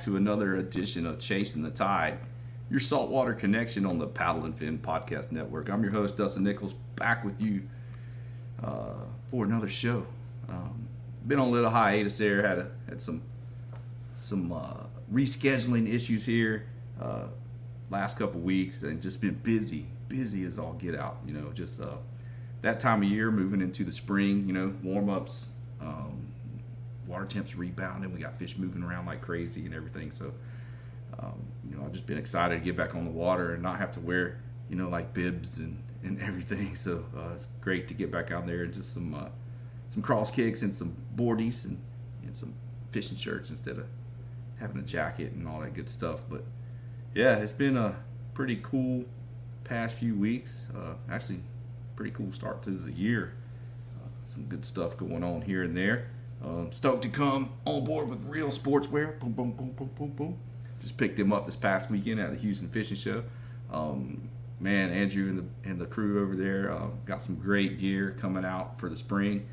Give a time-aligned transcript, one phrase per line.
[0.00, 2.18] To another edition of Chasing the Tide,
[2.70, 5.68] your saltwater connection on the Paddle and Fin Podcast Network.
[5.68, 7.62] I'm your host, Dustin Nichols, back with you
[8.62, 8.94] uh,
[9.26, 10.06] for another show.
[10.48, 10.88] Um,
[11.26, 13.22] been on a little hiatus there, had, a, had some
[14.14, 16.66] some uh, rescheduling issues here
[17.00, 17.26] uh,
[17.90, 21.18] last couple weeks, and just been busy, busy as all get out.
[21.26, 21.96] You know, just uh,
[22.62, 24.46] that time of year, moving into the spring.
[24.46, 25.50] You know, warm ups.
[25.80, 26.29] Um,
[27.10, 28.12] water temps rebounding.
[28.12, 30.10] We got fish moving around like crazy and everything.
[30.10, 30.32] So,
[31.18, 33.78] um, you know, I've just been excited to get back on the water and not
[33.78, 36.74] have to wear, you know, like bibs and, and everything.
[36.74, 39.28] So uh, it's great to get back out there and just some uh,
[39.88, 41.76] some cross kicks and some boardies and,
[42.22, 42.54] and some
[42.92, 43.86] fishing shirts instead of
[44.60, 46.22] having a jacket and all that good stuff.
[46.30, 46.44] But
[47.14, 47.96] yeah, it's been a
[48.34, 49.04] pretty cool
[49.64, 50.68] past few weeks.
[50.76, 51.40] Uh, actually,
[51.96, 53.34] pretty cool start to the year.
[53.96, 56.08] Uh, some good stuff going on here and there.
[56.44, 59.18] Um, stoked to come on board with Real Sportswear.
[59.18, 60.38] Boom, boom, boom, boom, boom, boom.
[60.80, 63.24] Just picked them up this past weekend at the Houston Fishing Show.
[63.70, 68.16] Um, man, Andrew and the, and the crew over there uh, got some great gear
[68.18, 69.46] coming out for the spring.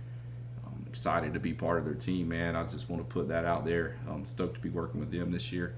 [0.65, 2.55] I'm excited to be part of their team, man.
[2.55, 3.97] I just want to put that out there.
[4.07, 5.75] I'm stoked to be working with them this year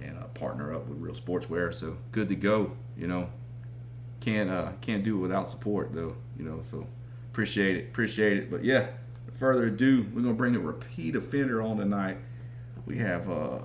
[0.00, 1.74] and uh, partner up with Real Sportswear.
[1.74, 2.72] So good to go.
[2.96, 3.28] You know,
[4.20, 6.16] can't uh, can't do it without support though.
[6.38, 6.86] You know, so
[7.30, 8.50] appreciate it, appreciate it.
[8.50, 8.86] But yeah
[9.32, 12.18] further ado, we're gonna bring a repeat offender on tonight.
[12.86, 13.58] We have uh,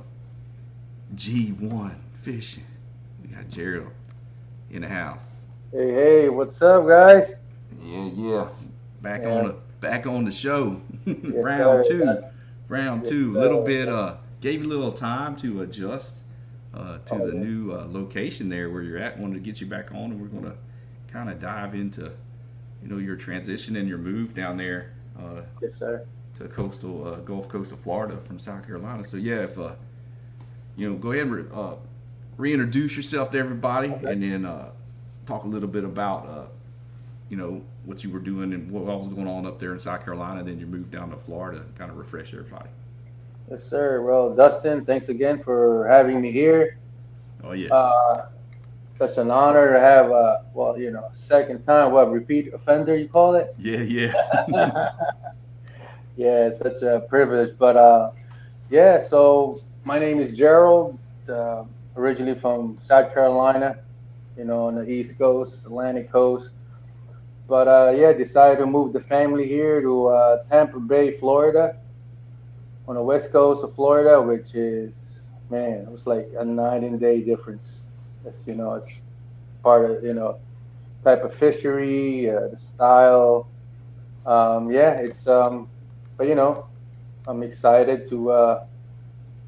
[1.15, 2.65] G1 Fishing.
[3.21, 3.91] We got Gerald
[4.71, 5.25] in the house.
[5.71, 7.35] Hey, hey, what's up, guys?
[7.83, 8.47] Yeah, yeah.
[9.01, 9.29] Back Yeah.
[9.29, 10.79] on the back on the show.
[11.05, 11.85] Yes, Round sir.
[11.85, 12.23] two.
[12.67, 13.37] Round Yes, two.
[13.37, 16.23] A little bit uh gave you a little time to adjust
[16.73, 17.43] uh, to Oh, the yeah.
[17.43, 19.17] new uh, location there where you're at.
[19.19, 20.55] Wanted to get you back on and we're gonna
[21.07, 22.11] kind of dive into
[22.81, 26.05] you know your transition and your move down there uh, Yes, sir.
[26.35, 29.03] to coastal uh, Gulf Coast of Florida from South Carolina.
[29.03, 29.73] So yeah, if uh,
[30.75, 31.75] you know, go ahead and re- uh,
[32.37, 34.71] reintroduce yourself to everybody, and then uh,
[35.25, 36.45] talk a little bit about uh,
[37.29, 40.03] you know what you were doing and what was going on up there in South
[40.03, 40.43] Carolina.
[40.43, 42.69] Then you moved down to Florida, kind of refresh everybody.
[43.51, 44.01] Yes, sir.
[44.01, 46.77] Well, Dustin, thanks again for having me here.
[47.43, 47.73] Oh yeah.
[47.73, 48.25] Uh,
[48.95, 53.09] such an honor to have, uh, well, you know, second time, what, repeat offender, you
[53.09, 53.53] call it?
[53.57, 54.13] yeah, yeah.
[56.15, 57.55] yeah, such a privilege.
[57.57, 58.11] But uh,
[58.69, 60.97] yeah, so my name is Gerald,
[61.27, 61.63] uh,
[61.95, 63.79] originally from South Carolina,
[64.37, 66.51] you know, on the East Coast, Atlantic Coast.
[67.47, 71.77] But uh, yeah, decided to move the family here to uh, Tampa Bay, Florida,
[72.87, 74.93] on the west coast of Florida, which is,
[75.49, 77.82] man, it was like a night and day difference.
[78.25, 78.87] It's, you know, it's
[79.63, 80.37] part of, you know,
[81.03, 83.47] type of fishery, uh, the style.
[84.25, 85.67] Um, yeah, it's, um,
[86.17, 86.65] but you know,
[87.27, 88.65] I'm excited to uh,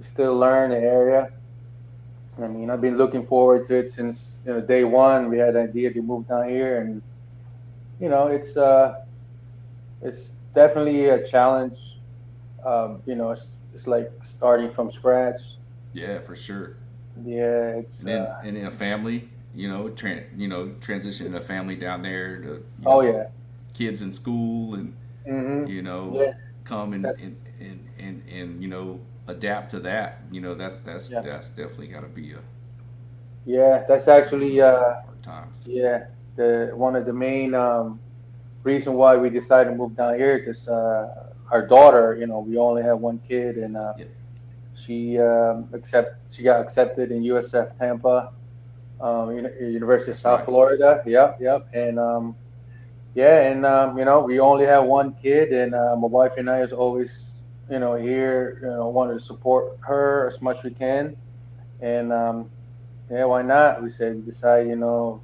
[0.02, 1.30] still learn the area.
[2.42, 5.30] I mean, I've been looking forward to it since you know day one.
[5.30, 7.02] We had an idea to move down here, and
[8.00, 8.96] you know, it's uh,
[10.02, 11.78] it's definitely a challenge.
[12.66, 15.42] Um, you know, it's, it's like starting from scratch.
[15.94, 16.78] yeah, for sure.
[17.24, 21.42] Yeah, it's And uh, and in a family, you know, tran you know, transitioning a
[21.42, 23.26] family down there to oh know, yeah,
[23.74, 24.96] kids in school and
[25.26, 26.34] hmm you know yeah,
[26.66, 30.22] come and and, and, and and you know adapt to that.
[30.32, 31.22] You know, that's that's Yeah.
[31.22, 32.40] that's definitely got to be a
[33.46, 33.84] yeah.
[33.88, 34.96] That's actually uh.
[35.66, 38.02] Yeah, the one of the main um,
[38.64, 41.08] reason why we decided to move down here because uh,
[41.52, 44.06] our daughter, you know, we only have one kid, and uh, Yeah.
[44.76, 48.32] She um, accept she got accepted in USF Tampa,
[49.00, 50.46] um, Uni- University of South right.
[50.46, 51.02] Florida.
[51.06, 52.36] Yep, yep, and um,
[53.14, 56.50] yeah, and um, you know, we only have one kid, and uh, my wife and
[56.50, 57.28] I is always,
[57.70, 61.16] you know, here, you know, wanted to support her as much as we can,
[61.82, 62.50] and um,
[63.10, 63.82] yeah, why not?
[63.82, 65.22] We said we decided, you know,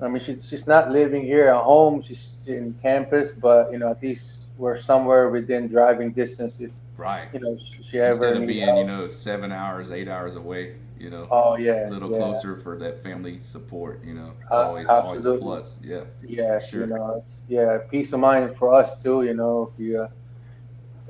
[0.00, 2.02] I mean, she's she's not living here at home.
[2.02, 6.58] She's in campus, but you know, at least we're somewhere within driving distance.
[6.60, 7.28] If Right.
[7.32, 11.30] you know, she, Instead of being, you know, seven hours, eight hours away, you know,
[11.30, 14.04] Oh yeah, a little yeah, closer for that family support.
[14.04, 15.80] You know, it's Uh, always always a plus.
[15.82, 16.04] Yeah.
[16.22, 16.80] Yeah, Sure.
[16.80, 19.22] you know, yeah, peace of mind for us too.
[19.22, 20.08] You know, if you uh,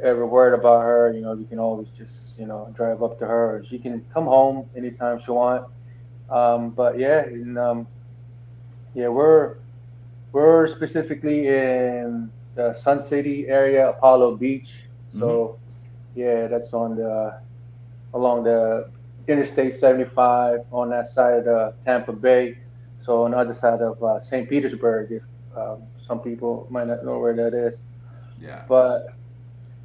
[0.03, 3.27] ever worried about her, you know, you can always just you know drive up to
[3.27, 3.65] her.
[3.69, 5.67] She can come home anytime she want.
[6.31, 7.89] Um, but yeah, and, um,
[8.95, 9.57] yeah, we're
[10.33, 14.89] we're specifically in the Sun City area, Apollo Beach.
[15.11, 15.59] So
[16.15, 17.39] yeah, that's on the
[18.15, 18.91] along the
[19.29, 22.59] Interstate 75 on that side of Tampa Bay.
[23.05, 24.49] So on the other side of uh, St.
[24.49, 25.23] Petersburg, if
[25.57, 27.79] um, some people might not know where that is.
[28.41, 28.65] Yeah.
[28.69, 29.15] But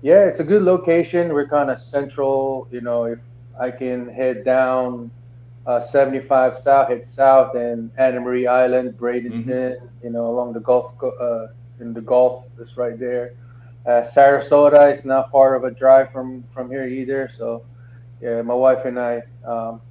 [0.02, 1.34] yeah, it's a good location.
[1.34, 2.68] We're kind of central.
[2.72, 3.20] You know, if
[3.60, 5.12] I can head down
[5.66, 9.78] uh, 75 south, head south, and Anna Maria Island, Bradenton.
[10.04, 11.48] You know, along the Gulf, uh,
[11.80, 13.34] in the Gulf, that's right there.
[13.86, 17.30] Uh, Sarasota is not far of a drive from from here either.
[17.38, 17.64] So
[18.22, 19.82] yeah, my wife and I um,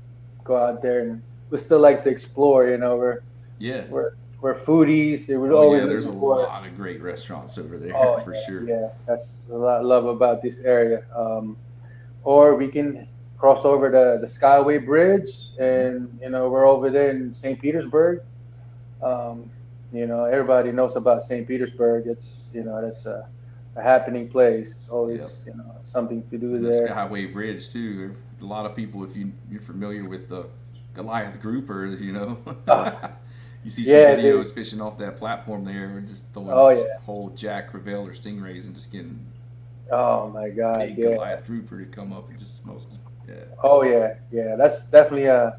[0.43, 2.67] go out there, and we still like to explore.
[2.69, 3.21] You know, we're
[3.59, 3.85] Yeah.
[3.89, 5.29] we're we're foodies.
[5.29, 5.89] We're Oh, always yeah.
[5.89, 8.63] There's a lot of great restaurants over there Oh, for yeah, sure.
[8.69, 11.05] Yeah, that's a lot I love about this area.
[11.15, 11.57] Um,
[12.25, 13.07] or we can
[13.39, 17.61] cross over the, the Skyway Bridge, and you know we're over there in St.
[17.61, 18.23] Petersburg.
[19.03, 19.51] Um,
[19.93, 21.47] you know, everybody knows about St.
[21.47, 22.07] Petersburg.
[22.09, 23.29] It's you know that's a,
[23.77, 24.73] a happening place.
[24.73, 25.35] It's always Yep.
[25.47, 26.99] you know something to do the there.
[26.99, 28.15] Skyway Bridge too.
[28.41, 30.47] A lot of people, if you you're familiar with the
[30.95, 32.39] Goliath grouper, you know,
[33.65, 34.53] you see some Yeah, videos dude.
[34.53, 36.99] fishing off that platform there, and just throwing Oh, yeah.
[36.99, 39.27] whole jack, crevalle, or stingrays, and just getting
[39.91, 41.17] Oh my God, big yeah.
[41.17, 42.99] Goliath grouper to come up and just smoke them.
[43.29, 44.57] Yeah, Oh yeah, yeah.
[44.57, 45.59] That's definitely a.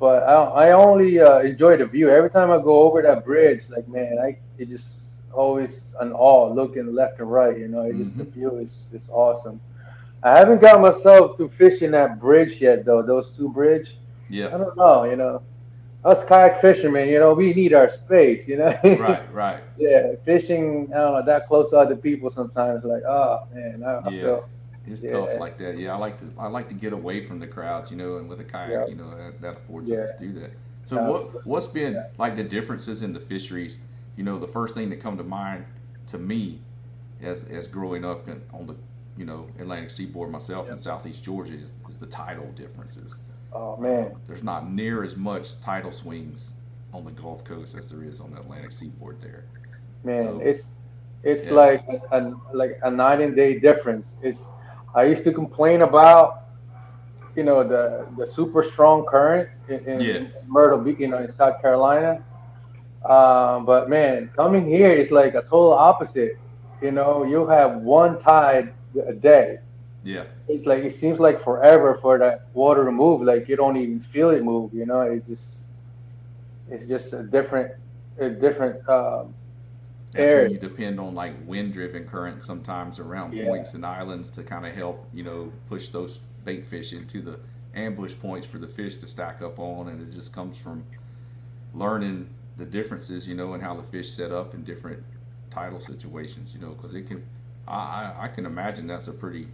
[0.00, 2.10] But I, I only uh, enjoy the view.
[2.10, 4.97] Every time I go over that bridge, like man, I it just
[5.32, 7.58] always an awe looking left and right.
[7.58, 8.32] You know, it just the mm-hmm.
[8.32, 9.60] view is is awesome.
[10.22, 13.02] I haven't got myself to fishing that bridge yet, though.
[13.02, 13.96] Those two bridge.
[14.28, 14.48] Yeah.
[14.48, 15.04] I don't know.
[15.04, 15.42] You know,
[16.04, 18.48] us kayak fishermen, you know, we need our space.
[18.48, 18.78] You know.
[18.84, 19.60] right, right.
[19.76, 20.88] yeah, fishing.
[20.92, 22.84] I don't know that close to other people sometimes.
[22.84, 24.22] Like, oh man, I, I Yeah.
[24.22, 24.48] feel.
[24.90, 25.10] It's Yeah.
[25.10, 25.76] tough like that.
[25.76, 28.28] Yeah, I like to I like to get away from the crowds, you know, and
[28.28, 28.86] with a kayak, Yeah.
[28.86, 29.98] you know, that, that affords Yeah.
[29.98, 30.50] us to do that.
[30.84, 31.08] So Yeah.
[31.08, 33.78] what what's been like the differences in the fisheries?
[34.18, 35.64] You know, the first thing that come to mind
[36.08, 36.58] to me
[37.22, 38.74] as as growing up in, on the
[39.16, 43.20] you know Atlantic seaboard myself in Southeast Georgia is, is the tidal differences.
[43.52, 44.16] Oh man.
[44.26, 46.54] There's not near as much tidal swings
[46.92, 49.44] on the Gulf Coast as there is on the Atlantic seaboard there.
[50.02, 50.66] Man, So- it's
[51.22, 51.52] it's Yeah.
[51.52, 54.16] like a, like a night and day difference.
[54.20, 54.42] It's
[54.96, 56.42] I used to complain about
[57.36, 60.26] you know the the super strong current in, in, Yeah.
[60.48, 62.24] Myrtle Beach, you know, in South Carolina.
[63.04, 66.32] Um, but man, coming here is like a total opposite.
[66.80, 68.74] You know, you'll have one tide
[69.06, 69.58] a day,
[70.02, 70.24] Yeah.
[70.48, 73.22] It's like it seems like forever for that water to move.
[73.22, 74.72] Like you don't even feel it move.
[74.74, 75.66] You know, it just
[76.68, 77.72] it's just a different,
[78.18, 79.34] a different um,
[80.12, 80.48] That's area.
[80.48, 83.44] when you depend on like wind driven currents sometimes around Yeah.
[83.44, 87.38] points and islands to kind of help, you know, push those bait fish into the
[87.74, 89.88] ambush points for the fish to stack up on.
[89.88, 90.84] And it just comes from
[91.74, 95.02] learning the differences, you know, and how the fish set up in different
[95.48, 97.24] tidal situations, you know, because it can,
[97.66, 99.46] I, I, can imagine that's a pretty,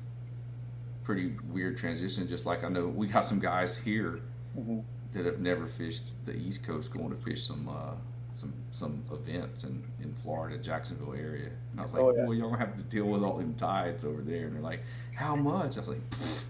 [1.04, 2.26] pretty weird transition.
[2.26, 4.20] Just like I know we got some guys here
[4.58, 4.82] Mhm.
[5.12, 7.94] that have never fished the East Coast going to fish some uh,
[8.32, 11.50] some some events in, in Florida, Jacksonville area.
[11.73, 12.25] And I was like, Oh, yeah.
[12.25, 14.46] well, y'all gonna have to deal with all them tides over there.
[14.46, 14.82] And they're like,
[15.14, 15.76] how much?
[15.76, 16.46] I was like, "Pfft."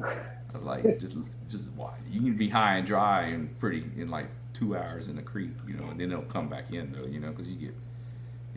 [0.00, 1.16] I was like, just
[1.48, 1.94] just why?
[2.10, 5.52] You can be high and dry and pretty in like two hours in the creek,
[5.66, 7.76] you know, and then they'll come back in though, you know, because you get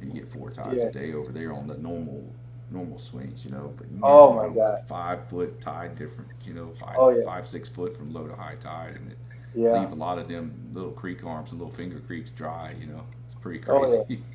[0.02, 0.86] you get four tides Yeah.
[0.86, 2.34] a day over there on the normal
[2.72, 3.74] normal swings, you know.
[3.78, 4.80] But you Oh, get, my know, God.
[4.86, 7.24] five foot tide difference, you know, five Oh, yeah.
[7.24, 9.20] five six foot from low to high tide, and it
[9.54, 9.72] Yeah.
[9.72, 12.74] leave a lot of them little creek arms and little finger creeks dry.
[12.80, 14.04] You know, it's pretty Oh, yeah.
[14.06, 14.24] crazy.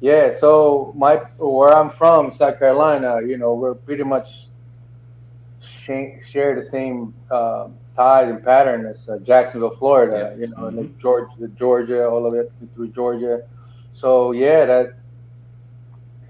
[0.00, 4.48] Yeah, so my where I'm from, South Carolina, you know, we're pretty much
[5.60, 10.30] sh- share the same um tide and pattern as uh, Jacksonville, Florida.
[10.32, 10.40] Yeah.
[10.40, 10.98] You know, and the Mhm.
[11.00, 13.40] Georgia, the Georgia, all the way through Georgia.
[13.94, 14.86] So yeah, that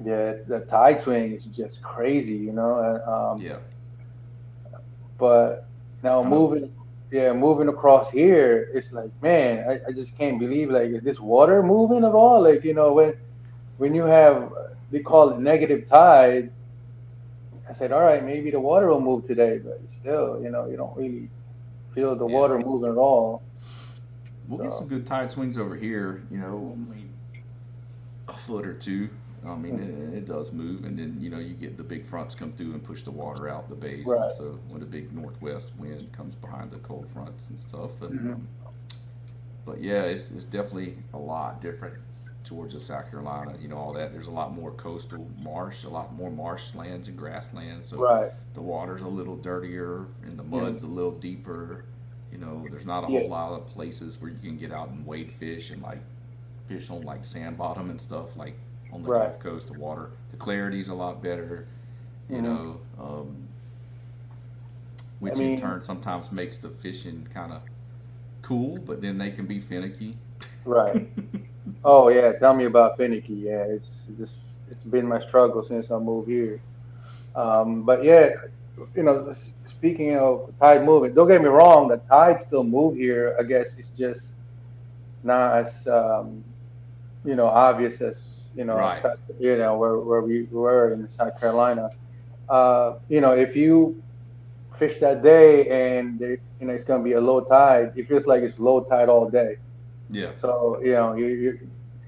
[0.05, 2.35] yeah, the tide swing is just crazy.
[2.37, 3.59] You know, uh, um, yeah,
[5.19, 5.69] but
[6.03, 6.71] now of- moving,
[7.11, 11.21] yeah, moving across here, it's like, man, I, I just can't believe like is this
[11.21, 12.43] water moving at all?
[12.43, 13.15] Like you know when
[13.77, 14.53] when you have
[14.91, 16.51] they call it negative tide.
[17.69, 20.77] I said, all right, maybe the water will move today, but still, you know, you
[20.77, 21.31] don't really
[21.97, 22.35] feel the Yeah.
[22.35, 23.43] water moving at all.
[24.49, 26.23] we'll get some good tide swings over here.
[26.31, 26.79] You know,
[28.29, 29.09] a foot or two.
[29.45, 32.35] I mean, it, it does move, and then you know you get the big fronts
[32.37, 34.05] come through and push the water out the bays.
[34.07, 34.21] Right.
[34.21, 38.01] Also, when the big northwest wind comes behind the cold fronts and stuff.
[38.03, 38.35] And, Mhm.
[38.35, 38.49] um,
[39.65, 41.95] but yeah, it's, it's definitely a lot different.
[42.47, 44.13] Georgia, South Carolina, you know, all that.
[44.13, 47.89] There's a lot more coastal marsh, a lot more marshlands and grasslands.
[47.89, 48.31] So Right.
[48.55, 51.85] the water's a little dirtier and the mud's a little deeper.
[52.31, 53.21] You know, there's not a Yeah.
[53.21, 55.99] whole lot of places where you can get out and wade fish and like
[56.65, 58.55] fish on like sand bottom and stuff like
[58.93, 59.29] on the Right.
[59.31, 59.73] Gulf Coast.
[59.73, 61.67] The water, the clarity's a lot better.
[62.31, 62.43] You Mhm.
[62.43, 63.49] know, um,
[65.19, 67.63] which I mean- in turn sometimes makes the fishing kind of
[68.43, 70.17] cool, but then they can be finicky.
[70.65, 71.09] Right.
[71.87, 73.35] Oh yeah, tell me about finicky.
[73.35, 74.35] Yeah, it's just
[74.69, 76.61] it's been my struggle since I moved here.
[77.35, 78.31] Um, but yeah,
[78.97, 79.35] you know,
[79.67, 83.37] speaking of tide moving, don't get me wrong, the tide still move here.
[83.41, 84.33] I guess it's just
[85.23, 86.45] not as um,
[87.25, 88.17] you know obvious as
[88.55, 89.03] you know Right.
[89.03, 91.91] South- you know where where we were in South Carolina.
[92.49, 93.97] Uh, you know, if you
[94.79, 98.27] fish that day and there, you know it's gonna be a low tide, it feels
[98.27, 99.57] like it's low tide all day.
[100.09, 100.33] Yeah.
[100.41, 101.59] So you know you you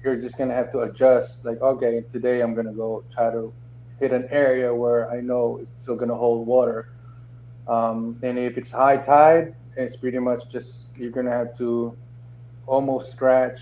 [0.03, 1.45] you're just gonna have to adjust.
[1.45, 3.53] Like okay, today I'm gonna go try to
[3.99, 6.89] hit an area where I know it's still gonna hold water.
[7.67, 11.95] Um, and if it's high tide, it's pretty much just you're gonna have to
[12.65, 13.59] almost scratch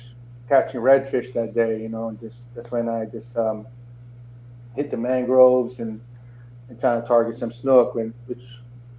[0.48, 1.82] catching redfish that day.
[1.82, 3.68] You know, and just that's when I just um,
[4.76, 6.00] hit the mangroves and
[6.70, 8.44] and trying to target some snook, when, which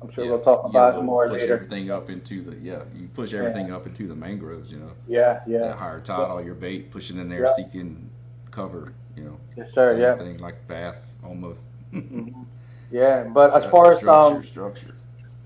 [0.00, 0.31] I'm sure Yeah.
[0.31, 1.55] we'll talk about we'll more push later.
[1.55, 2.83] everything up into the yeah.
[2.95, 4.73] You push everything up into the mangroves.
[4.73, 4.93] You know.
[5.09, 7.52] Yeah, yeah, that higher tide, all your bait, pushing in there, Yeah.
[7.57, 8.09] seeking
[8.50, 8.93] cover.
[9.17, 9.99] You know, yes, sir.
[9.99, 10.17] Yeah.
[10.17, 11.69] thing like bass almost.
[11.93, 12.35] Mhm.
[12.90, 14.95] Yeah, but as far as structure, um, structure,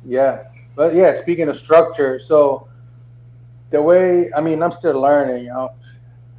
[0.04, 0.44] yeah,
[0.76, 2.68] but yeah, speaking of structure, so
[3.70, 5.46] the way I mean, I'm still learning.
[5.46, 5.72] You know,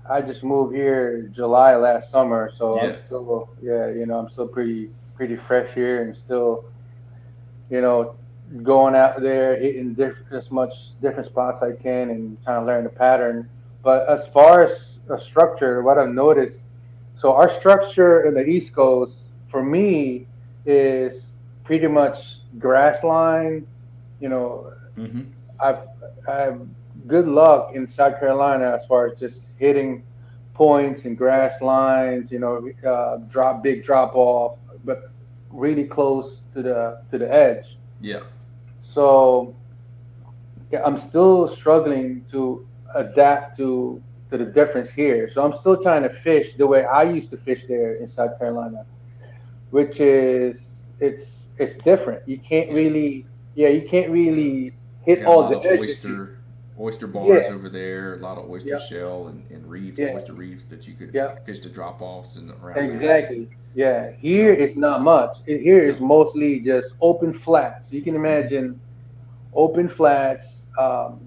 [0.10, 4.48] I just moved here July last summer, so I'm still yeah, you know, I'm still
[4.48, 6.64] pretty pretty fresh here and still,
[7.74, 8.16] you know,
[8.64, 12.86] going out there hitting diff- as much different spots I can and trying to learn
[12.86, 13.50] the pattern.
[13.84, 16.62] But as far as a structure, what I've noticed,
[17.18, 20.28] so our structure in the East Coast for me
[20.66, 23.68] is pretty much grass line.
[24.22, 25.22] You know, hmm
[25.60, 25.80] I've
[26.28, 26.62] I have
[27.08, 30.04] good luck in South Carolina as far as just hitting
[30.54, 32.32] points and grass lines.
[32.32, 34.58] You know, uh, drop big drop off,
[35.54, 37.78] really close to the to the edge.
[38.02, 38.22] yeah,
[38.80, 39.56] So
[40.72, 45.30] yeah, I'm still struggling to adapt to to the difference here.
[45.30, 48.38] So I'm still trying to fish the way I used to fish there in South
[48.40, 48.86] Carolina,
[49.72, 52.28] which is it's it's different.
[52.28, 56.06] You can't really yeah you can't really hit a all the edges.
[56.06, 56.43] oyster,
[56.80, 57.54] oyster bars Yeah.
[57.54, 58.80] over there, a lot of oyster Yep.
[58.82, 60.14] shell and, and reefs, Yeah.
[60.16, 61.46] oyster reefs that you could Yep.
[61.46, 62.76] fish the drop offs and around.
[62.76, 62.84] there.
[62.84, 63.50] Exactly.
[63.76, 64.12] Yeah.
[64.12, 65.38] Here it's not much.
[65.46, 67.92] It- Here is mostly just open flats.
[67.94, 68.80] You can imagine
[69.54, 70.68] open flats.
[70.78, 71.20] Um,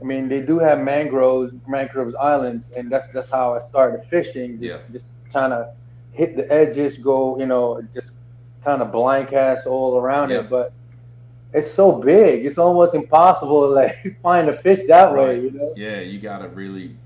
[0.00, 4.60] I mean, they do have mangroves, mangroves islands, and that's that's how I started fishing.
[4.60, 4.92] Just, Yeah.
[4.92, 5.68] just kind of
[6.12, 8.12] hit the edges, go, you know, just
[8.64, 10.40] kind of blind cast all around Yeah.
[10.40, 10.50] it.
[10.50, 10.72] But
[11.52, 15.40] it's so big, it's almost impossible to like find a fish that way.
[15.40, 15.72] You know.
[15.76, 16.96] Yeah, you gotta really.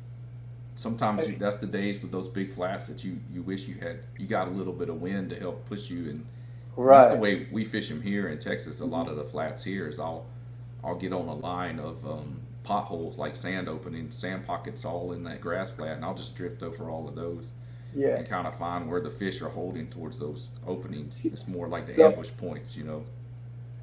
[0.75, 4.01] Sometimes you, that's the days with those big flats that you you wish you had.
[4.19, 6.27] You got a little bit of wind to help push you, and
[6.75, 7.03] Right.
[7.03, 8.81] that's the way we fish them here in Texas.
[8.81, 10.25] A lot of the flats here is I'll
[10.83, 15.23] I'll get on a line of um, potholes like sand openings, sand pockets all in
[15.25, 17.51] that grass flat, and I'll just drift over all of those
[17.95, 18.17] Yeah.
[18.17, 21.21] and kind of find where the fish are holding towards those openings.
[21.25, 23.05] It's more like the So- ambush points, you know.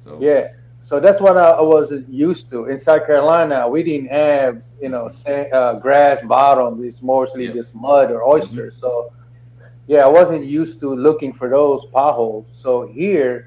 [0.04, 0.48] So Yeah.
[0.80, 2.66] So that's what I, I was used to.
[2.66, 6.82] In South Carolina, we didn't have, you know, sand, uh, grass bottom.
[6.84, 7.52] It's mostly Yeah.
[7.52, 8.76] just mud or oysters.
[8.78, 9.10] So,
[9.86, 12.46] yeah, I wasn't used to looking for those potholes.
[12.54, 13.46] So here,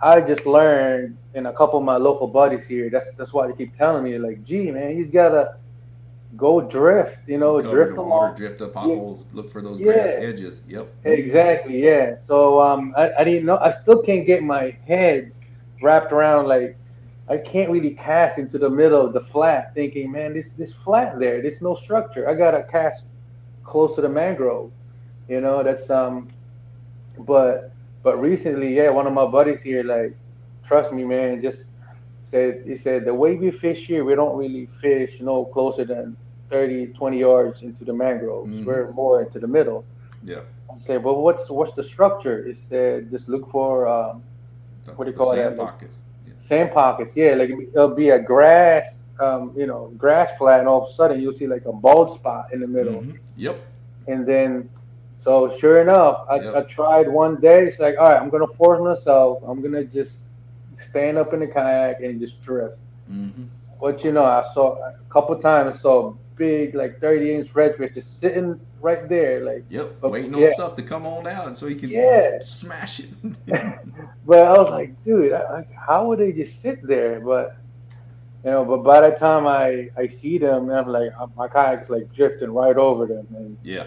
[0.00, 2.88] I just learned, and a couple of my local buddies here.
[2.90, 5.48] That's that's why they keep telling me, like, "Gee, man, you gotta
[6.36, 7.18] go drift.
[7.26, 10.62] You know, cover drift the along." water, drift up potholes, look for those grass edges.
[10.68, 10.88] Yep.
[11.04, 12.16] Exactly, yeah.
[12.18, 13.58] So um, I, I didn't know.
[13.58, 15.32] I still can't get my head
[15.82, 16.76] wrapped around like
[17.28, 21.18] I can't really cast into the middle of the flat, thinking, man, this this flat
[21.18, 22.28] there, there's no structure.
[22.28, 23.06] I gotta cast
[23.62, 24.72] close to the mangrove.
[25.28, 26.28] You know, that's um.
[27.18, 27.72] But
[28.02, 30.16] but recently, yeah, one of my buddies here, like,
[30.66, 31.66] trust me, man, just
[32.30, 36.16] said he said the way we fish here, we don't really fish no closer than
[36.48, 38.50] 30, 20 yards into the mangroves.
[38.50, 38.64] Mhm.
[38.64, 39.84] We're more into the middle.
[40.24, 40.40] Yeah.
[40.72, 42.38] I said, well, what's what's the structure?
[42.44, 44.22] It said just look for um,
[44.90, 45.64] The, What do you call sand that?
[45.64, 45.98] pockets.
[46.26, 46.32] Yeah.
[46.38, 47.16] sand pockets.
[47.16, 50.94] Yeah, like it'll be a grass, um, you know, grass flat, and all of a
[50.94, 53.18] sudden you'll see like a bald spot in the middle, Mhm.
[53.36, 53.60] Yep.
[54.08, 54.68] and then.
[55.16, 56.54] So sure enough, I, Yep.
[56.56, 57.66] I tried one day.
[57.66, 59.42] It's like, all right, I'm gonna force myself.
[59.46, 60.22] I'm gonna just
[60.80, 62.78] stand up in the kayak and just drift.
[63.06, 63.28] hmm
[63.80, 65.76] But you know, I saw a couple times.
[65.76, 69.96] I saw a big, like 30 inch redfish just sitting right there, like Yep.
[70.00, 72.38] But- Waiting on stuff to come on out, so he can Yeah.
[72.44, 73.10] smash it.
[74.26, 77.20] But I was like, dude, I, I- how would they just sit there?
[77.20, 77.56] But
[78.44, 81.90] you know, but by the time I I see them, I'm like, uh, my kayak's
[81.90, 83.86] like drifting right over them, and yeah.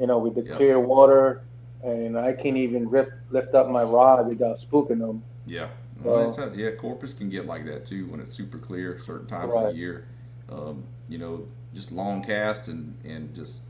[0.00, 0.56] you know, with the Yeah.
[0.56, 1.42] clear water,
[1.84, 5.22] and I can't even rip, lift up my rod without spooking them.
[5.44, 5.68] Yeah.
[6.02, 9.26] Well, So- it's, yeah, Corpus can get like that too when it's super clear certain
[9.26, 10.06] times of the year.
[10.48, 11.34] Um, you know,
[11.74, 13.60] just long cast and, and just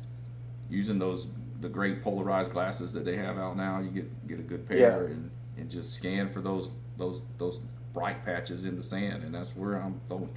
[0.69, 1.29] using those
[1.61, 3.81] the great polarized glasses that they have out now.
[3.81, 5.11] You get get a good pair Yeah.
[5.11, 9.57] and, and just scan for those those those bright patches in the sand, and that's
[9.57, 10.31] where I'm throwing.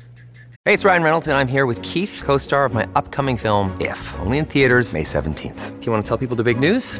[0.65, 3.75] Hey, it's Ryan Reynolds, and I'm here with Keith, co star of my upcoming film,
[3.81, 5.79] If, only in theaters, May 17th.
[5.79, 6.99] Do you want to tell people the big news?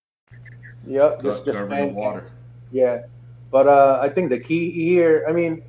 [0.87, 2.25] Yep, just, the sand water.
[2.71, 3.03] Yeah,
[3.51, 5.25] but uh, I think the key here.
[5.27, 5.61] I mean,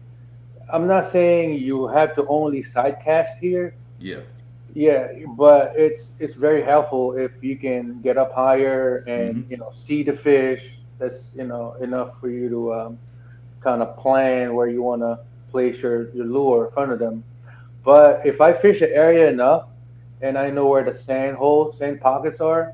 [0.72, 3.74] I'm not saying you have to only side cast here.
[3.98, 4.20] Yeah.
[4.74, 9.70] Yeah, but it's it's very helpful if you can get up higher and you know
[9.76, 10.62] see the fish.
[10.98, 12.98] That's you know enough for you to um,
[13.60, 15.18] kind of plan where you want to
[15.50, 17.22] place your your lure in front of them.
[17.84, 19.66] But if I fish an area enough
[20.22, 22.72] and I know where the sand holes, sand pockets are,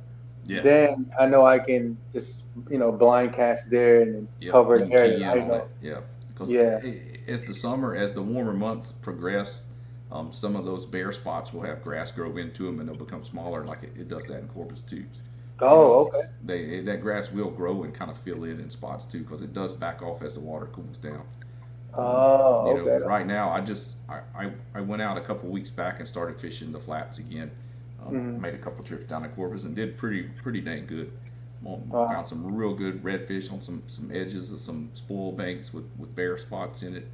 [0.49, 0.63] Yeah.
[0.63, 4.87] then I know I can just you know blind cast there and Yep, cover you
[4.87, 5.19] the area.
[5.19, 5.55] key in I on know.
[5.55, 5.69] it.
[5.83, 6.81] Yeah, because Yeah.
[7.29, 9.65] as the summer, as the warmer months progress,
[10.11, 13.23] um, some of those bare spots will have grass grow into them, and they'll become
[13.23, 13.65] smaller.
[13.65, 15.05] Like it, it does that in Corpus too.
[15.61, 16.29] Oh, okay.
[16.45, 19.53] They that grass will grow and kind of fill in in spots too, because it
[19.53, 21.23] does back off as the water cools down.
[21.95, 23.05] Oh, You know, okay.
[23.05, 26.39] right now I just I, I, I went out a couple weeks back and started
[26.39, 27.51] fishing the flats again.
[28.09, 28.41] Um, Mm-hmm.
[28.41, 31.13] Made a couple trips down to Corpus and did pretty pretty dang good.
[31.63, 32.09] Wow.
[32.09, 36.15] Found some real good redfish on some some edges of some spoil banks with with
[36.15, 37.09] bare spots in it.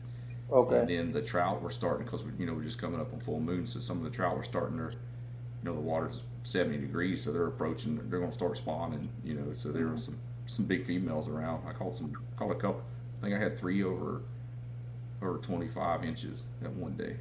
[0.48, 0.84] And Okay.
[0.96, 3.66] then the trout were starting because you know we're just coming up on full moon,
[3.66, 4.90] so some of the trout were starting to, you
[5.64, 7.96] know, the water's 70 degrees, so they're approaching.
[7.96, 9.08] They're going to start spawning.
[9.24, 11.66] You know, so there were some some big females around.
[11.66, 12.82] I caught some, caught a couple.
[13.18, 14.22] I think I had three over
[15.22, 17.16] over 25 inches that one day.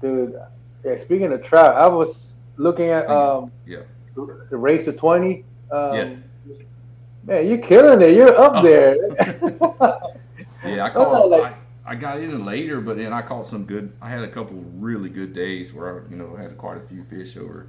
[0.00, 0.34] Dude,
[0.84, 1.02] yeah.
[1.04, 2.25] Speaking of trout, I was
[2.56, 3.80] looking at um Yeah,
[4.14, 5.44] the race to twenty.
[5.70, 6.14] Um, Yeah.
[7.24, 8.14] Man, you're killing it.
[8.14, 8.62] You're up Oh.
[8.62, 8.94] there.
[10.64, 10.84] yeah.
[10.84, 11.32] I caught.
[11.32, 13.92] I, I got in later, but then I caught some good.
[14.00, 17.02] I had a couple really good days where I, you know, had quite a few
[17.04, 17.66] fish over.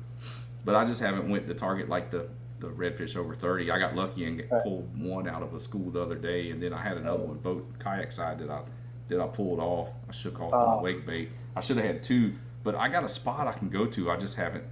[0.63, 2.27] But I just haven't went to target like the
[2.59, 3.69] the redfish over 30.
[3.69, 4.63] I got lucky and Right.
[4.63, 7.37] pulled one out of a school the other day, and then I had another one
[7.37, 8.61] both kayak side that I
[9.07, 9.91] that I pulled off.
[10.09, 10.81] I shook off on Oh.
[10.83, 11.29] wake bait.
[11.55, 14.11] I should have had two, but I got a spot I can go to.
[14.11, 14.65] I just haven't.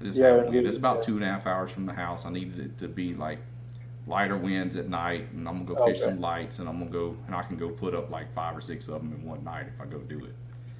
[0.00, 2.24] I just Yeah, It's about two and a half hours from the house.
[2.26, 3.38] I needed it to be like
[4.06, 6.10] lighter winds at night, and I'm gonna go fish Okay.
[6.10, 8.60] some lights, and I'm gonna go and I can go put up like five or
[8.60, 10.34] six of them in one night if I go do it.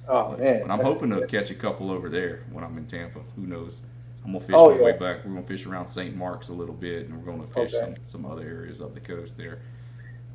[0.07, 0.53] oh But, man.
[0.61, 3.19] but I'm that's- hoping to catch a couple over there when I'm in Tampa.
[3.35, 3.81] Who knows?
[4.25, 5.23] I'm gonna fish Oh, my way back.
[5.25, 6.15] We're gonna fish around St.
[6.15, 7.93] Marks a little bit, and we're gonna fish Okay.
[8.05, 9.59] some, some other areas up the coast there.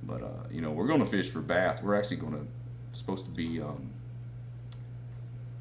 [0.05, 1.83] But uh, you know, we're gonna fish for bass.
[1.83, 2.45] We're actually gonna
[2.93, 3.91] supposed to be um,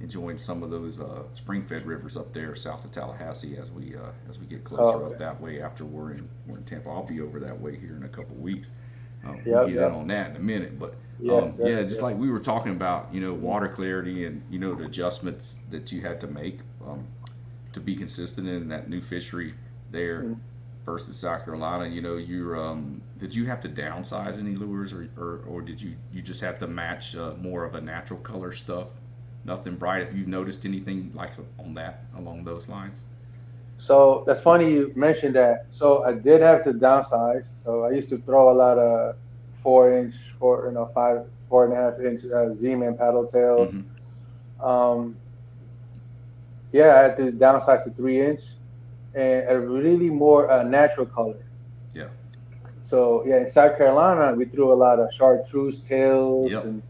[0.04, 4.12] enjoying some of those uh, spring-fed rivers up there south of Tallahassee as we uh,
[4.30, 5.16] as we get closer Oh, okay.
[5.16, 5.62] up that way.
[5.62, 8.36] After we're in we're in Tampa, I'll be over that way here in a couple
[8.38, 8.74] weeks.
[9.24, 9.86] Um, Yep, we'll get yep.
[9.86, 12.02] in on that in a minute, but Yes, um, yeah, just yes.
[12.02, 15.92] like we were talking about, you know, water clarity and you know the adjustments that
[15.92, 17.08] you had to make um,
[17.74, 19.56] to be consistent in that new fishery
[19.92, 20.34] there Mm-hmm.
[20.86, 21.88] versus South Carolina.
[21.88, 25.82] You know, you um, did you have to downsize any lures, or or, or did
[25.82, 28.90] you you just have to match uh, more of a natural color stuff?
[29.46, 30.02] Nothing bright.
[30.04, 33.08] If you've noticed anything like on that along those lines,
[33.78, 35.66] So that's funny you mentioned that.
[35.70, 37.46] So I did have to downsize.
[37.64, 39.16] So I used to throw a lot of
[39.62, 43.74] four inch, four, you know, five, four and a half inch uh, Z-Man paddle tails.
[43.74, 43.86] Mhm.
[44.60, 45.16] Um,
[46.72, 48.42] yeah, I had to downsize to three inch
[49.14, 51.38] and a really more uh, natural color.
[51.94, 52.08] yeah,
[52.82, 56.52] So yeah, in South Carolina, we threw a lot of chartreuse tails.
[56.52, 56.64] Yep.
[56.66, 56.82] And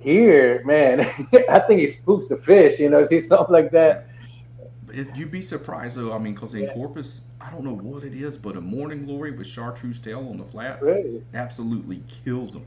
[0.00, 1.00] here, man,
[1.48, 2.78] I think he spooks the fish.
[2.78, 4.08] You know, see something like that.
[4.86, 6.12] But it- you'd be surprised though.
[6.12, 6.72] I mean, because in Yeah.
[6.74, 10.38] Corpus, I don't know what it is, but a morning glory with chartreuse tail on
[10.38, 11.22] the flats Really?
[11.34, 12.64] absolutely kills them.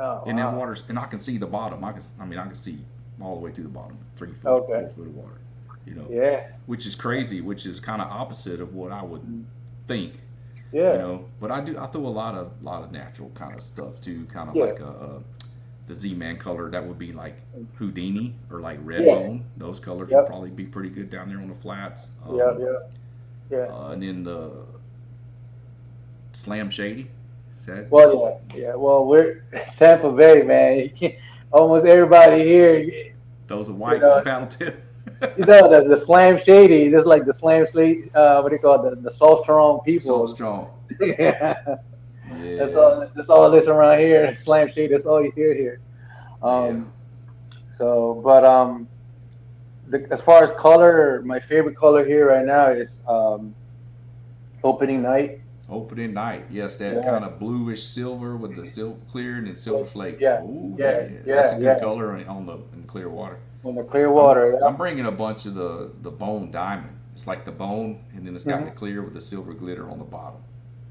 [0.00, 0.50] Oh, And wow.
[0.52, 1.84] that water's, and I can see the bottom.
[1.84, 2.78] I can, I mean, I can see
[3.20, 4.80] all the way to the bottom, three foot, Okay.
[4.86, 5.40] four foot of water.
[5.86, 9.22] You know, Yeah, which is crazy, which is kind of opposite of what I would
[9.86, 10.20] think.
[10.72, 10.92] yeah.
[10.92, 13.62] You know, but I do, I throw a lot of, lot of natural kind of
[13.62, 14.64] stuff too, kind of Yeah.
[14.64, 15.18] like a, uh
[15.88, 16.70] the Z-Man color.
[16.70, 17.36] That would be like
[17.76, 19.14] Houdini or like Red Yeah.
[19.14, 19.44] Bone.
[19.56, 20.20] Those colors Yep.
[20.22, 22.10] would probably be pretty good down there on the flats.
[22.26, 22.78] Um, yeah, yeah,
[23.50, 23.58] yeah.
[23.74, 24.52] Uh, and then the
[26.32, 27.10] Slam Shady.
[27.56, 27.90] Is that?
[27.90, 28.74] Well, yeah, yeah.
[28.74, 29.42] Well, we're
[29.78, 30.90] Tampa Bay, man.
[31.52, 33.12] Almost everybody here,
[33.46, 34.80] Those are white know, paddle tip.
[35.38, 38.14] know, the, the slam shady, just like the slam slate.
[38.14, 38.90] Uh, what do you call it?
[38.90, 40.26] The, the salt strong people.
[40.28, 40.70] so strong.
[41.00, 41.76] yeah.
[42.42, 42.56] Yeah.
[42.56, 43.10] That's all.
[43.14, 44.32] That's all this around here.
[44.44, 44.90] Slam shade.
[44.92, 45.80] That's all you hear here.
[46.42, 46.92] Um,
[47.76, 48.88] So, but um,
[49.86, 53.54] the, as far as color, my favorite color here right now is um,
[54.64, 55.40] opening night.
[55.70, 57.02] Opening night, yes, that Yeah.
[57.02, 60.18] kind of bluish silver with the silver clear and then silver flake.
[60.18, 61.78] Yeah, Ooh, yeah, that's a good yeah.
[61.78, 63.38] color on, on the in clear water.
[63.64, 64.58] On the clear water.
[64.64, 66.96] I'm bringing a bunch of the the bone diamond.
[67.12, 68.64] It's like the bone, and then it's got Mhm.
[68.66, 70.40] the clear with the silver glitter on the bottom.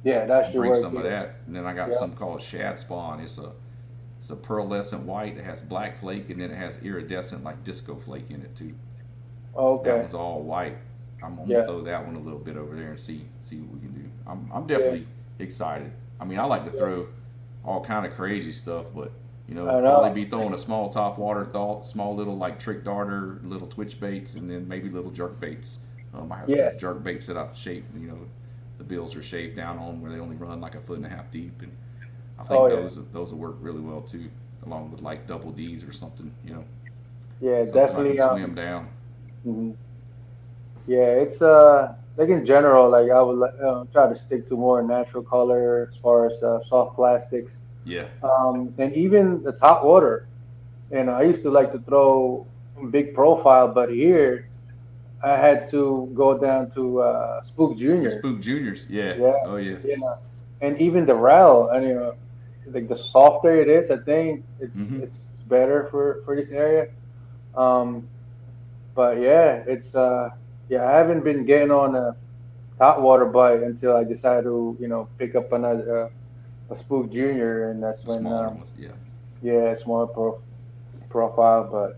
[0.07, 1.97] Yeah, that's your Bring some of that, and then I got Yeah.
[1.97, 3.19] something called shad spawn.
[3.19, 3.51] It's a
[4.17, 5.37] it's a pearlescent white.
[5.37, 8.75] It has black flake, and then it has iridescent like disco flake in it too.
[9.83, 9.99] That Okay.
[9.99, 10.77] one's all white.
[11.21, 11.65] I'm gonna Yeah.
[11.65, 14.09] throw that one a little bit over there and see see what we can do.
[14.25, 15.07] I'm I'm definitely
[15.39, 15.91] excited.
[16.19, 17.07] I mean, I like to throw
[17.63, 19.11] all kind of crazy stuff, but
[19.47, 19.83] you know, know.
[19.85, 23.99] probably be throwing a small top water thought, small little like trick darter, little twitch
[23.99, 25.79] baits, and then maybe little jerk baits.
[26.13, 26.71] Um, I have Yeah.
[26.77, 27.95] jerk baits that I've shaped.
[27.95, 28.19] You know,
[28.77, 31.09] the bills are shaved down on where they only run like a foot and a
[31.09, 31.71] half deep, and
[32.39, 32.87] I think Oh, yeah.
[32.87, 34.29] those those will work really well too,
[34.65, 36.31] along with like double D's or something.
[36.45, 36.65] You know,
[37.39, 38.15] Yeah, something definitely.
[38.15, 38.89] Can Um, swim down.
[39.45, 39.75] mhm.
[40.85, 44.55] Yeah, it's uh like in general, like I would like, uh, try to stick to
[44.57, 47.53] more natural color as far as uh, soft plastics,
[47.85, 50.27] Yeah, um, and even the top water.
[50.91, 52.47] And I used to like to throw
[52.91, 54.46] big profile, but here
[55.23, 58.09] I had to go down to uh, Spook Junior.
[58.09, 58.85] Spook Juniors.
[58.89, 59.15] Yeah.
[59.15, 59.33] Yeah.
[59.45, 59.77] Oh yeah.
[59.83, 60.15] Yeah,
[60.61, 62.11] and even the RAL, I mean,
[62.67, 65.01] like the softer it is, I think it's Mhm.
[65.03, 65.17] it's
[65.49, 66.89] better for for this area.
[67.55, 68.07] Um,
[68.93, 70.29] but yeah, it's uh,
[70.69, 72.15] yeah, I haven't been getting on a
[72.79, 76.05] hot water bite until I decided to, you know, pick up another
[76.69, 78.89] uh, a spook junior, and that's when, Smaller um, yeah.
[79.41, 80.39] yeah, smaller pro-
[81.09, 81.97] profile, but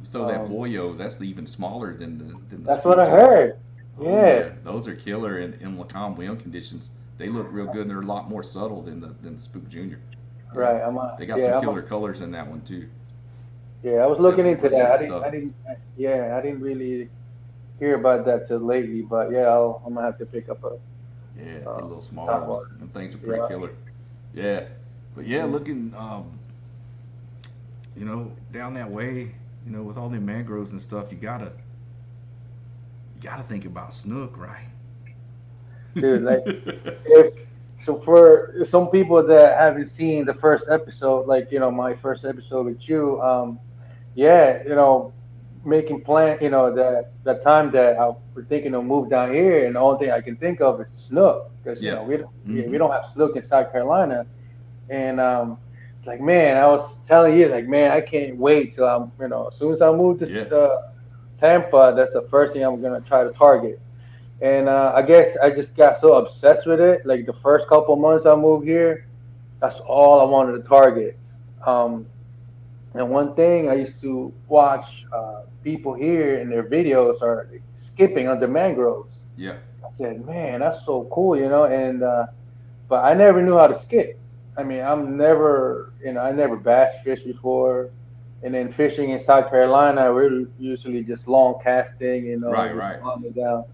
[0.00, 2.24] You throw that um, boyo, that's even smaller than the.
[2.24, 3.58] Than the that's what I heard.
[3.98, 4.50] Oh, Yeah.
[4.62, 6.90] those are killer in, in Lacombe wind conditions.
[7.18, 7.82] They look real good.
[7.82, 10.00] and They're a lot more subtle than the than the Spook Junior.
[10.54, 12.88] Right, I'm a, They got yeah, some I'm a- killer colors in that one too.
[13.82, 14.92] Yeah, I was looking Definitely into that.
[14.92, 15.24] I didn't.
[15.24, 15.54] I didn't,
[15.96, 17.08] yeah, I didn't really
[17.78, 20.78] hear about that till lately, but yeah, I'll, I'm gonna have to pick up a.
[21.38, 22.68] Yeah, it's Uh, the little smaller ones.
[22.78, 23.48] Them things are pretty Yeah.
[23.48, 23.70] killer.
[24.34, 24.64] Yeah,
[25.14, 26.38] but yeah, looking, um,
[27.96, 29.34] you know, down that way,
[29.66, 31.52] you know, with all the mangroves and stuff, you gotta,
[33.16, 34.68] you gotta think about snook, right?
[36.00, 36.44] Dude, like,
[37.06, 37.34] if
[37.84, 42.24] so, for some people that haven't seen the first episode, like you know, my first
[42.24, 43.60] episode with you, um,
[44.14, 45.12] yeah, you know,
[45.64, 49.66] making plan, you know, that that time that I was thinking to move down here,
[49.66, 52.30] and the only thing I can think of is snook, because you know we don't,
[52.52, 52.70] yeah, Mhm.
[52.70, 54.26] we don't have snook in South Carolina,
[54.88, 55.58] and um,
[56.06, 59.28] it's like man, I was telling you, like man, I can't wait till I'm, you
[59.28, 60.56] know, as soon as I move to Yeah.
[60.56, 60.92] uh,
[61.40, 63.80] Tampa, that's the first thing I'm gonna try to target.
[64.40, 67.04] And uh, I guess I just got so obsessed with it.
[67.04, 69.06] Like the first couple months I moved here,
[69.60, 71.18] that's all I wanted to target.
[71.66, 72.06] Um,
[72.94, 78.28] and one thing I used to watch uh, people here in their videos are skipping
[78.28, 79.18] under mangroves.
[79.36, 81.64] Yeah, I said, man, that's so cool, you know.
[81.64, 82.26] And uh,
[82.88, 84.20] but I never knew how to skip.
[84.58, 87.90] I mean, I'm never, you know, I never bass fish before.
[88.42, 93.00] And then fishing in South Carolina, we're usually just long casting, you know, Right, right.
[93.34, 93.64] down.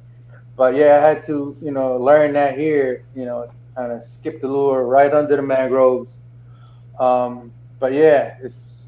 [0.56, 4.40] But yeah, I had to, you know, learn that here, you know, kind of skip
[4.40, 6.12] the lure right under the mangroves.
[6.98, 8.84] Um, but yeah, it's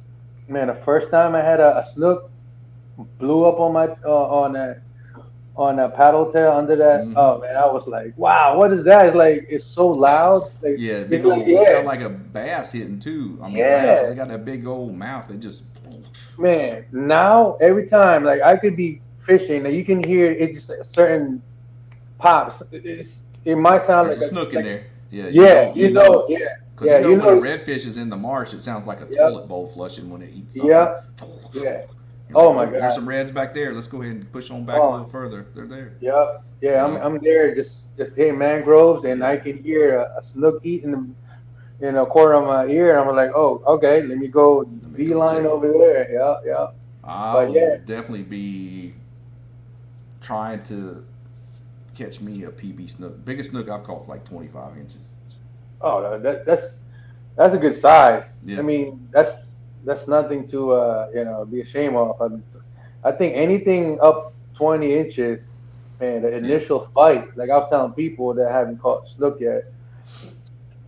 [0.49, 2.31] man, the first time I had a, a snook
[3.19, 4.81] blew up on my uh, on a
[5.57, 7.03] on a paddle tail under that.
[7.05, 7.15] Mhm.
[7.17, 9.07] Oh man, I was like, wow, what is that?
[9.07, 10.43] It's like it's so loud.
[10.63, 11.65] Like, yeah, big like- old, yeah.
[11.65, 13.39] sound like a bass hitting too.
[13.43, 13.85] I mean, Yeah.
[13.95, 15.29] crabs, they got that big old mouth.
[15.29, 15.65] They just,
[16.39, 20.71] man, now every time, like I could be fishing, and you can hear it just
[20.71, 21.41] a certain
[22.19, 22.63] pops.
[22.73, 24.85] It's, it might sound there's like a snook in there.
[25.11, 26.39] Yeah, Yeah, you know, yeah,
[26.75, 28.87] Because yeah, you know you when know- a redfish is in the marsh, it sounds
[28.89, 29.13] like a Yep.
[29.17, 30.71] toilet bowl flushing when it eats something.
[30.73, 31.83] yeah,
[32.35, 32.75] Oh, my God.
[32.75, 33.73] There's some reds back there.
[33.75, 34.91] Let's go ahead and push on back Oh.
[34.91, 35.47] a little further.
[35.55, 35.93] They're there.
[36.01, 36.85] yeah, yeah.
[36.85, 41.15] I'm, I'm there just just hitting mangroves, and I can hear a, a snook eating
[41.81, 44.65] the, in a corner of my ear, and I'm like, oh, okay, let me go
[44.65, 46.11] beeline over there.
[46.13, 46.67] Yeah, yeah.
[47.05, 47.77] I But yeah.
[47.85, 48.95] definitely be
[50.21, 51.05] trying to
[51.95, 53.25] catch me a PB snook.
[53.25, 55.13] Biggest snook I've caught is like 25 inches.
[55.81, 56.81] Oh, that, that's
[57.37, 58.39] that's a good size.
[58.45, 58.59] Yeah.
[58.59, 59.54] I mean, that's
[59.85, 62.17] that's nothing to uh, you know be ashamed of.
[62.21, 65.61] I, I think anything up 20 inches,
[66.01, 67.27] man, the initial fight.
[67.37, 69.63] Like I was telling people that haven't caught snook yet.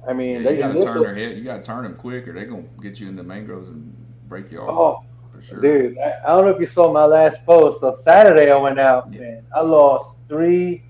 [0.09, 1.37] I Yeah, mean, you they got to initial, turn their head.
[1.37, 3.94] You got to turn them quick, or they're gonna get you in the mangroves and
[4.28, 4.98] break you off Oh,
[5.30, 5.61] for sure.
[5.61, 7.80] dude, I, I don't know if you saw my last post.
[7.80, 9.20] So Saturday I went out, Yeah.
[9.20, 9.42] man.
[9.54, 10.82] I lost three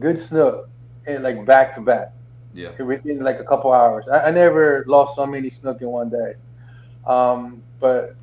[0.00, 0.64] good snook,
[1.06, 2.08] and like back to back.
[2.52, 4.06] Yeah, within like a couple hours.
[4.10, 6.32] I, I never lost so many snook in one day.
[7.06, 8.14] Um, but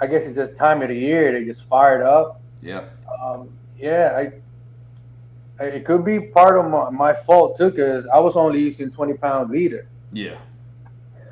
[0.00, 1.32] I guess it's just time of the year.
[1.32, 2.40] They just fired up.
[2.60, 2.84] yeah,
[3.22, 8.18] Um, yeah, I, I, it could be part of my, my fault too, because I
[8.18, 9.86] was only using 20 pound leader.
[10.12, 10.36] yeah.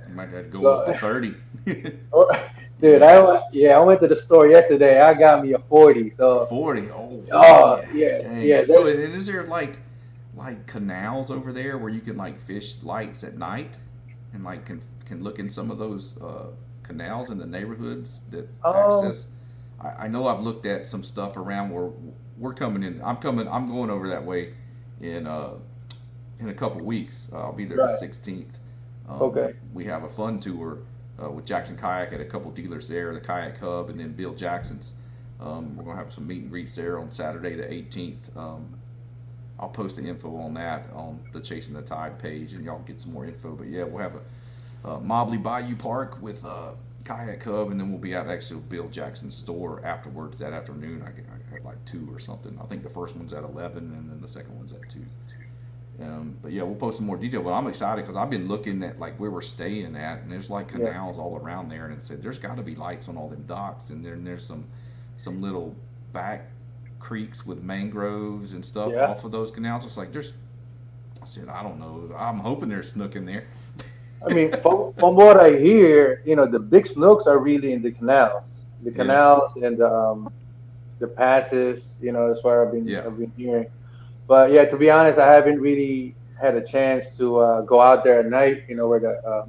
[0.08, 1.34] You might have to go So- up to 30.
[2.80, 5.00] Dude, I went, yeah, I went to the store yesterday.
[5.02, 6.12] I got me a 40.
[6.16, 6.90] So 40.
[6.90, 8.40] Oh, Oh, yeah, Dang.
[8.40, 9.76] yeah, So, is there like
[10.34, 13.76] like canals over there where you can like fish lights at night
[14.32, 16.46] and like can can look in some of those uh,
[16.94, 19.04] canals in the neighborhoods that Oh.
[19.04, 19.28] access?
[19.80, 21.90] I, I know I've looked at some stuff around where
[22.36, 23.00] we're coming in.
[23.04, 23.46] I'm coming.
[23.48, 24.54] I'm going over that way
[25.00, 25.50] in uh
[26.40, 27.30] in a couple weeks.
[27.32, 27.90] Uh, I'll be there Right.
[28.00, 28.54] the 16th.
[29.08, 29.54] Um, Okay.
[29.74, 30.78] We have a fun tour
[31.22, 34.34] uh, with Jackson Kayak at a couple dealers there, the Kayak Hub, and then Bill
[34.34, 34.94] Jackson's.
[35.38, 38.36] Um, we're gonna have some meet and greets there on Saturday the 18th.
[38.36, 38.74] Um,
[39.58, 42.98] I'll post the info on that on the Chasing the Tide page, and y'all get
[43.00, 43.54] some more info.
[43.54, 44.20] But yeah, we'll have a,
[44.84, 46.70] uh Mobbly Bayou Park with uh,
[47.04, 51.02] Kayak Hub, and then we'll be at actually Bill Jackson's store afterwards that afternoon.
[51.02, 52.58] I, I had like two or something.
[52.62, 55.04] I think the first one's at 11, and then the second one's at two.
[56.02, 57.42] Um, but yeah, we'll post some more detail.
[57.42, 60.48] But I'm excited because I've been looking at like where we're staying at, and there's
[60.48, 60.78] like Yeah.
[60.78, 63.44] canals all around there, and it said there's got to be lights on all them
[63.46, 64.64] docks, and then there's some
[65.16, 65.74] some little
[66.14, 66.46] back
[66.98, 69.06] creeks with mangroves and stuff Yeah.
[69.08, 69.84] off of those canals.
[69.84, 70.32] It's like there's.
[71.20, 72.14] I said I don't know.
[72.16, 73.44] I'm hoping there's snook in there.
[74.24, 77.82] I mean, from, from what I hear, you know, the big snooks are really in
[77.82, 78.42] the canals,
[78.82, 78.96] the Yeah.
[78.96, 80.32] canals and um,
[80.98, 81.98] the passes.
[82.00, 83.04] You know, that's what I've been Yeah.
[83.06, 83.66] I've been hearing.
[84.26, 88.04] but yeah, to be honest, I haven't really had a chance to uh, go out
[88.04, 88.64] there at night.
[88.68, 89.44] You know where the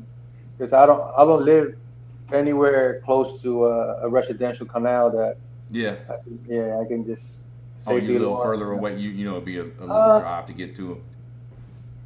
[0.57, 1.75] because um, I don't I don't live
[2.31, 5.37] anywhere close to a, a residential canal that
[5.69, 5.95] Yeah.
[6.09, 7.45] I can, yeah I can just.
[7.87, 8.97] Oh, you a little further away.
[8.97, 11.01] You you know it'd be a, a little Uh, drive to get to them.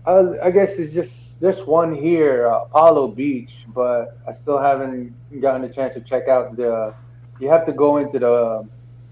[0.05, 5.13] Uh, I guess it's just there's one here, uh, Apollo Beach, but I still haven't
[5.41, 6.93] gotten a chance to check out the.
[7.39, 8.67] You have to go into the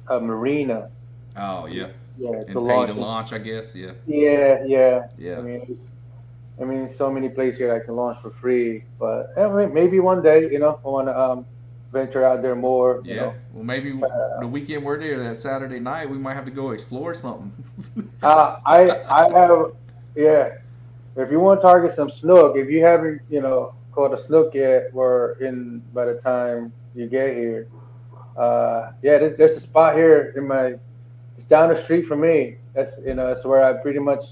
[0.07, 0.89] uh, marina.
[1.35, 1.87] Oh yeah.
[2.15, 2.93] Yeah, And to pay launch.
[2.93, 3.75] to launch, I guess.
[3.75, 3.91] Yeah.
[4.05, 5.07] Yeah, yeah.
[5.17, 5.39] Yeah.
[5.39, 5.81] I mean, it's,
[6.61, 9.99] I mean, so many places here I can launch for free, but I mean, maybe
[9.99, 11.45] one day, you know, I want to um,
[11.91, 13.01] venture out there more.
[13.03, 13.21] You Yeah.
[13.21, 13.33] know.
[13.53, 16.69] Well, maybe Uh, the weekend we're there, that Saturday night, we might have to go
[16.71, 17.51] explore something.
[18.21, 19.71] Uh, I I have
[20.15, 20.49] yeah.
[21.15, 24.53] If you want to target some snook, if you haven't you know caught a snook
[24.53, 27.67] yet, or in by the time you get here,
[28.37, 30.75] uh, yeah, there's, there's a spot here in my.
[31.37, 32.57] It's down the street from me.
[32.73, 34.23] That's you know that's where I pretty much.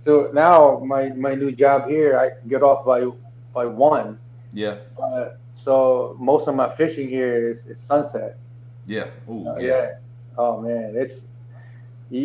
[0.00, 3.08] So now my my new job here, I get off by
[3.54, 4.18] by one.
[4.52, 4.76] yeah.
[5.00, 8.38] Uh, so most of my fishing here is, is sunset.
[8.86, 9.06] Yeah.
[9.28, 9.66] Oh Uh, yeah.
[9.66, 9.88] yeah.
[10.36, 11.22] Oh man, it's
[12.10, 12.16] it,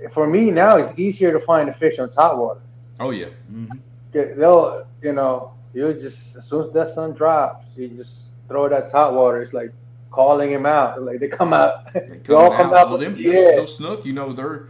[0.00, 0.76] it, for me now.
[0.78, 2.60] It's easier to find a fish on top water.
[3.00, 3.26] Oh yeah.
[3.52, 3.78] Mm-hmm.
[4.12, 8.16] They'll you know you just as soon as that sun drops, you just
[8.48, 9.42] throw that top water.
[9.42, 9.72] It's like
[10.10, 11.02] calling him out.
[11.02, 11.92] Like they come out.
[11.92, 12.88] They They all come out.
[12.88, 13.52] Well, them, yeah.
[13.56, 14.68] those snook, you know, they're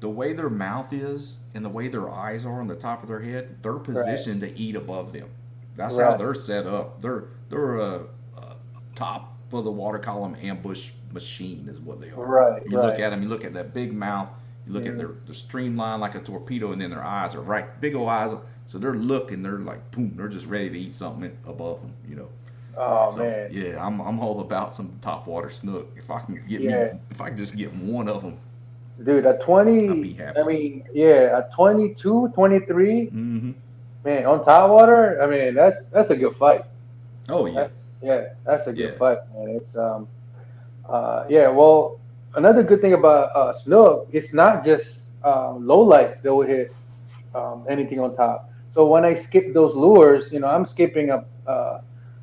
[0.00, 3.08] the way their mouth is and the way their eyes are on the top of
[3.08, 3.62] their head.
[3.62, 5.28] They're positioned to eat above them.
[5.76, 7.00] That's how they're set up.
[7.02, 8.54] They're they're a, a
[8.94, 12.24] top of the water column ambush machine is what they are.
[12.24, 12.94] Right, You look right.
[12.94, 13.02] Mm-hmm.
[13.02, 13.22] at them.
[13.22, 14.28] You look at that big mouth.
[14.68, 17.80] You look at their their streamline like a torpedo, and then their eyes are right,
[17.80, 18.36] big old eyes.
[18.66, 19.42] So they're looking.
[19.42, 20.12] They're like boom.
[20.14, 21.94] They're just ready to eat something above them.
[22.06, 22.28] You know.
[22.76, 23.48] Oh So, man.
[23.50, 25.90] Yeah, I'm, I'm all about some top water snook.
[25.96, 26.92] If I can get Yeah.
[26.92, 28.36] me, if I can just get one of them.
[29.02, 30.40] Dude, a 20, I'd be happy.
[30.40, 33.52] I mean, yeah, a 22, 23, Mm-hmm.
[34.04, 36.64] man, on top water, I mean, that's that's a good fight.
[37.28, 38.98] Oh yeah, That's, yeah, that's a good Yeah.
[38.98, 39.48] fight, man.
[39.56, 40.08] It's um,
[40.88, 41.48] uh, yeah.
[41.48, 41.98] Well,
[42.38, 46.74] another good thing about uh, snook, it's not just um, low light that will hit
[47.34, 48.50] um, anything on top.
[48.70, 51.80] So when I skip those lures, you know, I'm skipping a uh,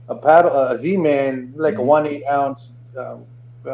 [0.08, 1.94] a paddle, a Z-man, like a Mhm.
[1.96, 3.26] one eight ounce um,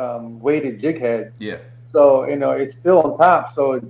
[0.01, 1.33] um, weighted jig head.
[1.39, 3.53] yeah, So you know it's still on top.
[3.53, 3.81] So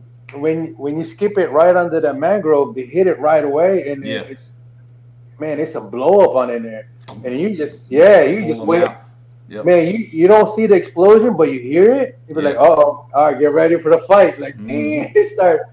[0.43, 4.03] when when you skip it right under the mangrove, they hit it right away, and
[4.03, 4.23] Yeah.
[4.31, 4.45] it's
[5.39, 6.85] man, it's a blow up on in there,
[7.23, 8.83] and you just yeah, you just wait.
[8.83, 9.00] out.
[9.51, 9.65] Yep.
[9.65, 12.17] Man, you, you don't see the explosion, but you hear it.
[12.29, 12.49] You be Yeah.
[12.49, 14.39] like, oh, all right, get ready for the fight.
[14.39, 15.63] Like, you start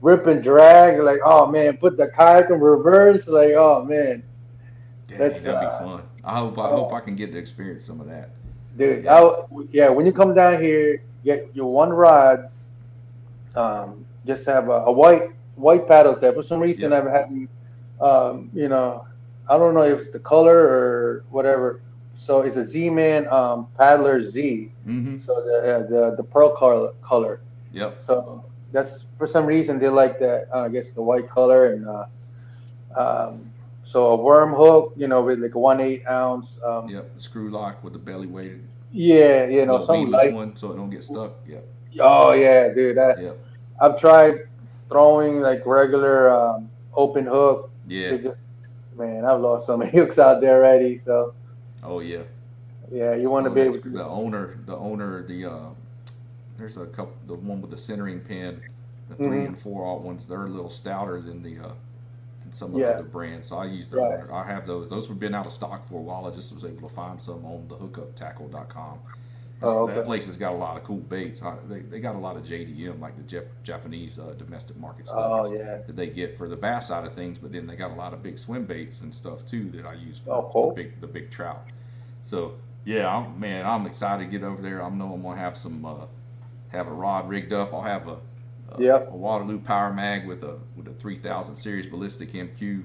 [0.00, 1.00] ripping drag.
[1.00, 3.26] Like, oh man, put the kayak in reverse.
[3.26, 4.22] Like, oh man,
[5.08, 6.02] Dang, That's, that'd be uh, fun.
[6.22, 8.30] I hope I hope I can get to experience some of that.
[8.78, 9.02] dude.
[9.04, 9.14] Yeah.
[9.20, 12.50] I, yeah, when you come down here, get your one rod.
[13.56, 16.34] Um, just have a, a white white paddle set.
[16.36, 16.98] For some reason, Yeah.
[16.98, 17.48] I've had,
[18.00, 19.06] um, you know,
[19.48, 21.80] I don't know if it's the color or whatever.
[22.16, 24.70] So it's a Z-Man um, Paddler Z.
[24.86, 25.18] Mm-hmm.
[25.18, 27.40] So the uh, the the pearl color color.
[27.72, 28.02] Yep.
[28.06, 30.48] So that's for some reason they like that.
[30.52, 32.06] Uh, I guess the white color and uh,
[32.96, 33.50] um,
[33.84, 36.58] so a worm hook, you know, with like a one eight ounce.
[36.64, 37.10] Um, Yep.
[37.18, 38.62] Screw lock with the belly weighted.
[38.92, 41.32] Yeah, you know, some one, so it don't get stuck.
[41.46, 41.66] Yep.
[42.00, 42.96] Oh yeah, dude.
[42.96, 43.38] That, Yep.
[43.80, 44.48] I've tried
[44.88, 47.70] throwing like regular um, open hook.
[47.86, 48.10] Yeah.
[48.10, 50.98] It just man, I've lost so many hooks out there already.
[50.98, 51.34] So
[51.84, 52.22] Oh yeah.
[52.90, 53.88] yeah, you want to be able to.
[53.90, 55.68] the owner, the owner, the uh,
[56.56, 58.60] there's a couple, the one with the centering pin,
[59.08, 59.46] the 3 Mhm.
[59.46, 60.26] and four aught ones.
[60.26, 61.72] They're a little stouter than the uh,
[62.42, 62.86] than some of Yeah.
[62.92, 63.48] the other brands.
[63.48, 64.30] So I use their Right.
[64.30, 64.88] I have those.
[64.90, 66.26] Those have been out of stock for a while.
[66.26, 68.98] I just was able to find some on the hookuptackle.com.
[69.62, 71.42] Oh, That place has got a lot of cool baits.
[71.42, 75.06] I, they, they got a lot of JDM, like the Jap- Japanese uh, domestic market
[75.06, 75.78] stuff Oh yeah.
[75.86, 78.12] that they get for the bass side of things, but then they got a lot
[78.12, 80.68] of big swim baits and stuff too that I use for Oh, cool.
[80.74, 81.64] the big the big trout.
[82.22, 84.82] So yeah, I'm, man, I'm excited to get over there.
[84.82, 85.94] I know I'm gonna have some uh,
[86.70, 87.72] have a rod rigged up.
[87.72, 88.18] I'll have a
[88.72, 89.08] a, Yep.
[89.12, 92.82] a Waterloo Power Mag with a with a 3000 series ballistic MQ.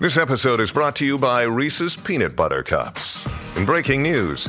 [0.00, 3.26] This episode is brought to you by Reese's Peanut Butter Cups.
[3.56, 4.48] In breaking news,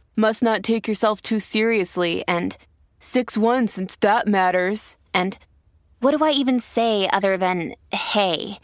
[0.15, 2.57] must not take yourself too seriously and
[2.99, 4.97] 6 1 since that matters.
[5.13, 5.37] And
[5.99, 8.59] What do I even say other than hey?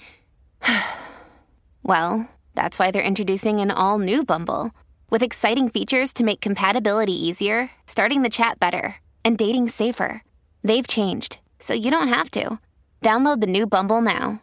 [1.83, 4.71] well, that's why they're introducing an all new Bumble
[5.09, 10.23] with exciting features to make compatibility easier, starting the chat better, and dating safer.
[10.63, 12.59] They've changed, so you don't have to.
[13.01, 14.41] Download the new Bumble now.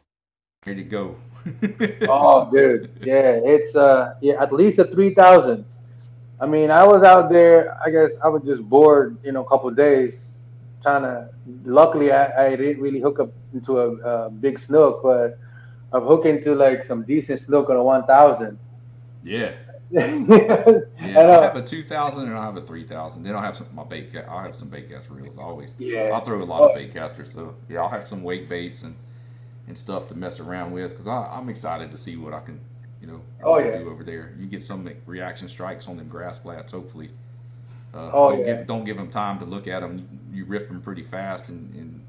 [0.64, 1.16] Here to go.
[2.08, 5.66] oh, dude, yeah, it's uh, yeah, at least a three thousand.
[6.40, 7.76] I mean, I was out there.
[7.84, 10.20] I guess I was just bored, you know, a couple days,
[10.82, 11.28] trying to.
[11.64, 13.90] Luckily, I, I didn't really hook up into a,
[14.26, 15.38] a big snook, but
[15.92, 18.58] I'm hooking into like some decent snook on a one thousand.
[19.22, 19.52] Yeah.
[19.90, 23.22] yeah, Yeah, I have a two thousand and I have a three thousand.
[23.22, 24.10] Then I'll have some my bait.
[24.28, 25.74] I'll have some bait cast reels always.
[25.78, 26.10] Yeah.
[26.12, 26.68] I'll throw a lot Oh.
[26.70, 27.30] of bait casters.
[27.32, 28.96] So yeah, I'll have some weight baits and
[29.68, 32.60] and stuff to mess around with because I'm excited to see what I can
[33.04, 33.78] you know Oh, yeah.
[33.78, 34.32] do over there.
[34.38, 36.72] You get some reaction strikes on them grass flats.
[36.72, 37.10] Hopefully.
[37.92, 38.46] Uh, Oh, don't, yeah.
[38.56, 40.08] give, don't give them time to look at them.
[40.32, 42.00] You, rip them pretty fast, and, and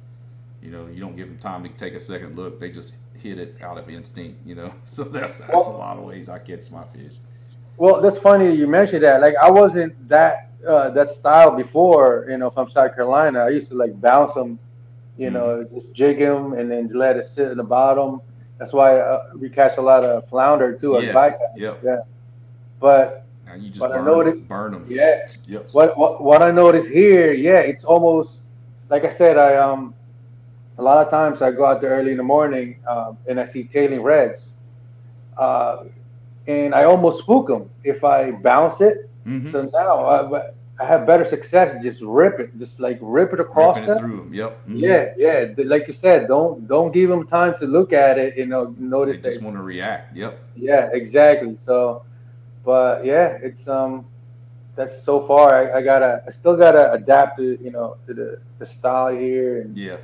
[0.62, 2.60] you know you don't give them time to take a second look.
[2.60, 4.40] They just hit it out of instinct.
[4.46, 7.16] You know, so that's that's a lot of ways I catch my fish.
[7.78, 9.20] Well, that's funny you mentioned that.
[9.20, 12.26] Like, I wasn't that uh, that style before.
[12.30, 14.58] You know, from South Carolina, I used to like bounce them.
[15.18, 18.22] You know, just jig them and then let it sit in the bottom.
[18.58, 21.00] That's why uh, we catch a lot of flounder too.
[21.02, 21.14] Yeah.
[21.14, 21.58] Bycatch.
[21.58, 21.80] yep.
[21.84, 22.02] Yeah.
[22.80, 24.86] But Now you just But I noticed- burn them.
[24.88, 25.70] yeah, Yep.
[25.74, 28.46] what, what what I noticed here, yeah, it's almost
[28.90, 29.38] like I said.
[29.38, 29.94] I um,
[30.78, 33.46] a lot of times I go out there early in the morning um, and I
[33.46, 34.50] see tailing reds,
[35.38, 35.84] uh,
[36.48, 39.10] and I almost spook them if I bounce it.
[39.26, 39.52] Mm-hmm.
[39.52, 41.82] So now I, I have better success.
[41.82, 43.98] Just rip it, just like rip it across Ripping it them.
[44.04, 44.34] through them.
[44.34, 44.68] Yep.
[44.68, 44.82] Mhm.
[44.82, 45.64] Yeah, yeah.
[45.66, 48.36] Like you said, don't don't give them time to look at it.
[48.36, 49.18] You know, notice.
[49.20, 49.46] They just that.
[49.46, 50.16] want to react.
[50.18, 50.38] Yep.
[50.58, 51.56] Yeah, exactly.
[51.58, 52.04] So,
[52.66, 54.06] but yeah, it's um,
[54.76, 55.74] that's so far.
[55.74, 59.62] I, I gotta, I still gotta adapt to you know to the the style here
[59.62, 59.98] and Yeah.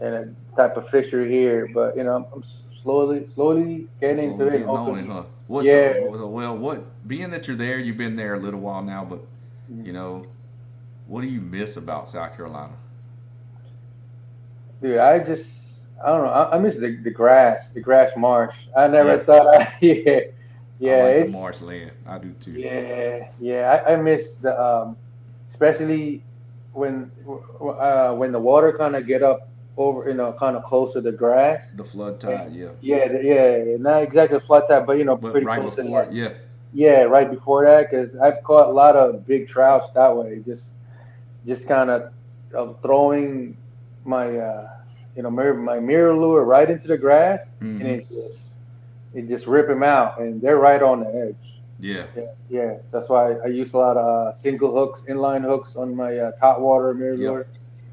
[0.00, 1.70] and a type of fisher here.
[1.72, 2.44] But you know, I'm, I'm
[2.82, 4.50] slowly slowly getting into it.
[4.52, 5.22] getting on it, huh?
[5.46, 5.94] What's Yeah.
[6.10, 9.20] so- well, what being that you're there, you've been there a little while now, but
[9.20, 9.26] Mm-hmm.
[9.84, 10.26] You know,
[11.06, 12.74] what do you miss about South Carolina?
[14.80, 16.30] Dude, I just I don't know.
[16.30, 18.54] I, I miss the, the grass, the grass marsh.
[18.76, 19.18] I never Yeah.
[19.18, 19.46] thought.
[19.60, 20.20] I, yeah,
[20.80, 21.92] yeah, I like it's the marshland.
[22.06, 22.52] I do too.
[22.52, 23.82] yeah, yeah.
[23.86, 24.96] I, I miss the um,
[25.50, 26.22] especially
[26.72, 27.10] when
[27.60, 31.00] uh, when the water kind of get up over, you know, kind of close to
[31.00, 31.70] the grass.
[31.76, 32.52] The flood tide.
[32.52, 32.70] Yeah.
[32.80, 36.04] Yeah, yeah, not exactly flood tide, but you know, But pretty right close to before,
[36.04, 36.12] that.
[36.12, 36.32] yeah.
[36.72, 40.42] Yeah, right before that, because I've caught a lot of big trouts that way.
[40.46, 40.72] Just,
[41.46, 42.12] just kind of
[42.54, 43.56] of throwing
[44.04, 44.68] my, uh,
[45.16, 47.50] you know, mirror, my mirror lure right into the grass,
[47.80, 47.98] and Mhm.
[48.00, 48.54] it just,
[49.14, 51.60] it just rip them out, and they're right on the edge.
[51.78, 52.04] Yeah.
[52.16, 52.74] Yeah, yeah.
[52.90, 56.16] So that's why I use a lot of uh, single hooks, inline hooks on my
[56.16, 57.30] uh, top water mirror Yep.
[57.30, 57.46] lure.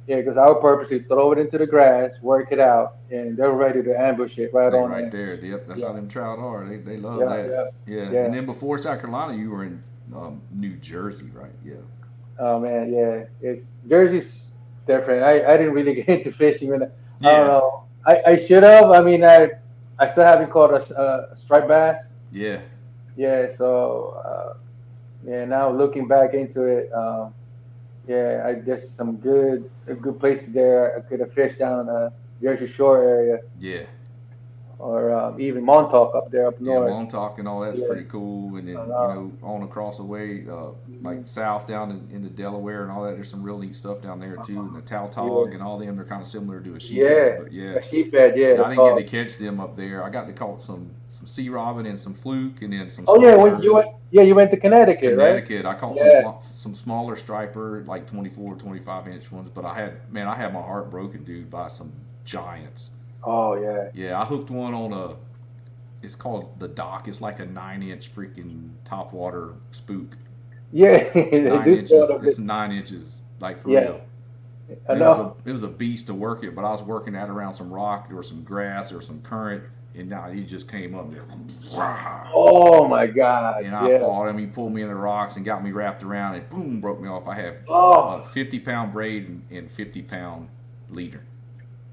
[0.10, 3.52] Yeah, because I would purposely throw it into the grass, work it out, and they're
[3.52, 5.36] ready to ambush it right They on right there.
[5.36, 5.68] Yep.
[5.68, 5.88] That's Yeah.
[5.90, 6.68] how them trout are.
[6.68, 7.72] They, they love Yeah, that.
[7.86, 8.10] Yeah.
[8.12, 8.24] yeah.
[8.26, 9.84] And then before South Carolina, you were in
[10.16, 11.52] um, New Jersey, right?
[11.64, 11.76] Yeah.
[12.40, 14.50] Oh man, yeah, it's Jersey's
[14.88, 15.22] different.
[15.24, 17.84] I, I didn't really get into fishing when I, I don't know.
[18.08, 18.90] I, I should have.
[18.90, 19.52] I mean, I
[20.00, 22.14] I still haven't caught a, a striped bass.
[22.32, 22.62] Yeah.
[23.16, 24.58] Yeah, so uh,
[25.24, 27.36] yeah, now looking back into it, um,
[28.10, 29.70] yeah, I guess some good
[30.02, 30.98] good places there.
[30.98, 33.86] I could have fished down the Jersey Shore area Yeah.
[34.80, 36.90] Or um, even Montauk up there up north.
[36.90, 36.96] Yeah.
[36.96, 37.88] Montauk and all that's Yeah.
[37.88, 38.56] pretty cool.
[38.56, 39.14] And then, I you know.
[39.14, 40.70] know, on across the way, uh,
[41.02, 44.22] like south down in, into Delaware and all that, there's some real neat stuff down
[44.22, 44.60] there too.
[44.62, 45.56] And the Tautog Yeah.
[45.56, 46.98] and all them, they're kind of similar to a sheep.
[47.00, 47.72] yeah, But yeah.
[47.74, 48.38] a sheephead.
[48.38, 50.02] Yeah, I didn't get to catch them up there.
[50.02, 53.04] I got to caught some some sea robin and some fluke and then some.
[53.08, 55.44] Oh yeah, when you went, yeah, you went to Connecticut, right?
[55.44, 55.66] Connecticut.
[55.66, 56.22] I caught Yeah.
[56.24, 59.50] some some smaller striper, like 24, 25 inch ones.
[59.54, 61.92] But I had man, I had my heart broken, dude, by some
[62.24, 62.92] giants.
[63.24, 63.90] Oh yeah.
[63.94, 65.16] Yeah, I hooked one on a.
[66.02, 67.08] It's called the dock.
[67.08, 70.18] It's like a nine inch freaking top water spook.
[70.72, 71.92] Yeah, Nine inches.
[72.22, 72.44] It's it.
[72.44, 73.80] nine inches, like for Yeah.
[73.82, 74.02] real.
[74.70, 77.30] It was, a, it was a beast to work it, but I was working that
[77.30, 79.64] around some rock or some grass or some current,
[79.96, 81.26] and now he just came up there.
[82.34, 83.64] Oh my God.
[83.64, 84.00] And I yeah.
[84.00, 84.38] fought him.
[84.38, 87.08] He pulled me in the rocks and got me wrapped around, and boom, broke me
[87.08, 87.28] off.
[87.28, 88.18] I have Oh.
[88.18, 90.50] a 50 pound braid and, and 50 pound
[90.90, 91.24] leader,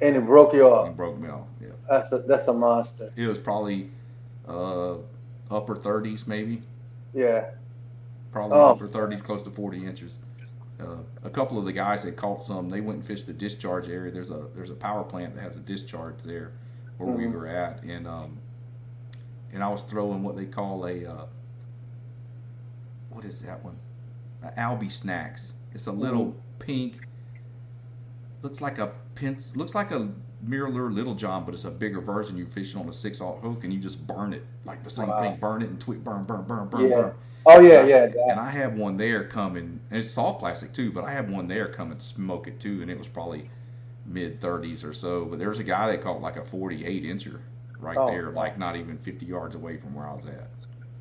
[0.00, 0.88] And it broke you off.
[0.88, 1.46] and broke me off.
[1.60, 3.10] Yeah, That's a that's a monster.
[3.16, 3.90] it was probably
[4.46, 4.94] uh,
[5.50, 6.62] upper 30s, maybe.
[7.14, 7.50] Yeah.
[8.30, 8.66] probably Oh.
[8.72, 10.18] upper 30s, close to 40 inches.
[10.78, 13.88] Uh, a couple of the guys that caught some, they went and fished the discharge
[13.88, 14.12] area.
[14.12, 16.52] There's a there's a power plant that has a discharge there
[16.98, 17.32] where we Mhm.
[17.32, 18.36] were at, and um,
[19.54, 21.24] and I was throwing what they call a uh,
[23.08, 23.78] what is that one?
[24.42, 25.52] A Albie Snax.
[25.72, 27.05] It's a little pink.
[28.42, 29.56] Looks like a pence.
[29.56, 30.08] Looks like a
[30.46, 32.36] MirrOlure little john, but it's a bigger version.
[32.36, 34.90] You fish it on a six aught hook and you just burn it like the
[34.90, 35.20] same Wow.
[35.20, 35.36] thing.
[35.40, 37.00] Burn it and tweak, burn, burn, burn, burn, Yeah.
[37.00, 37.14] burn.
[37.46, 38.30] Oh yeah, And I- yeah.
[38.32, 40.90] And I had one there coming, and it's soft plastic too.
[40.92, 43.50] But I had one there come and smoke it too, and it was probably
[44.04, 45.24] mid 30s or so.
[45.24, 47.38] But there was a guy that caught like a 48 incher
[47.80, 50.48] right Oh, there, like not even 50 yards away from where I was at.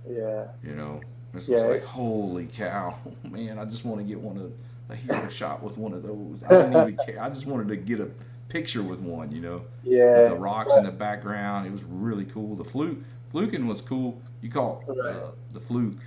[0.08, 0.46] Yeah.
[0.64, 1.02] You know,
[1.34, 2.96] it's Yeah, like holy cow,
[3.30, 3.58] man!
[3.60, 4.52] I just want to get one of
[4.90, 6.44] a hero shot with one of those.
[6.44, 7.22] I didn't even care.
[7.22, 8.10] I just wanted to get a
[8.50, 9.32] picture with one.
[9.32, 10.22] You know, Yeah.
[10.22, 11.68] with the rocks in the background.
[11.68, 12.56] It was really cool.
[12.56, 14.22] The fluke, fluking was cool.
[14.42, 15.98] You caught uh, the fluke.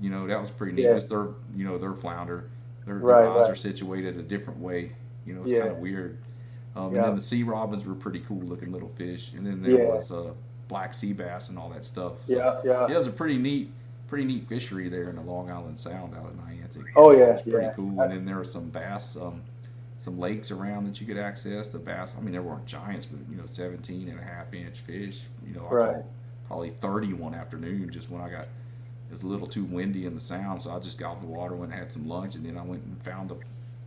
[0.00, 0.82] You know, that was pretty neat.
[0.82, 0.96] Yeah.
[0.96, 2.50] It's their, you know, their flounder.
[2.84, 3.50] Their, Right, their eyes right.
[3.50, 4.92] are situated a different way.
[5.24, 5.60] You know, it's Yeah.
[5.60, 6.18] kind of weird.
[6.76, 6.98] Um, Yeah.
[6.98, 9.32] And then the sea robins were pretty cool looking little fish.
[9.32, 10.32] And then there was uh,
[10.68, 12.26] black sea bass and all that stuff.
[12.26, 12.86] So, Yeah, yeah.
[12.88, 13.72] yeah, it was a pretty neat,
[14.06, 16.84] pretty neat fishery there in the Long Island Sound out in Niantic.
[16.94, 17.72] Oh, yeah, it's pretty yeah.
[17.72, 18.00] cool.
[18.00, 19.42] And then there were some bass, um,
[19.98, 21.68] some lakes around that you could access.
[21.68, 24.78] The bass, I mean, there weren't giants, but you know, 17 and a half inch
[24.80, 25.24] fish.
[25.46, 25.94] You know, I Right.
[25.94, 26.04] caught
[26.46, 28.42] probably 30 one afternoon just when I got.
[29.08, 31.26] It was a little too windy in the sound, so I just got off the
[31.26, 33.36] water, went and had some lunch, and then I went and found a,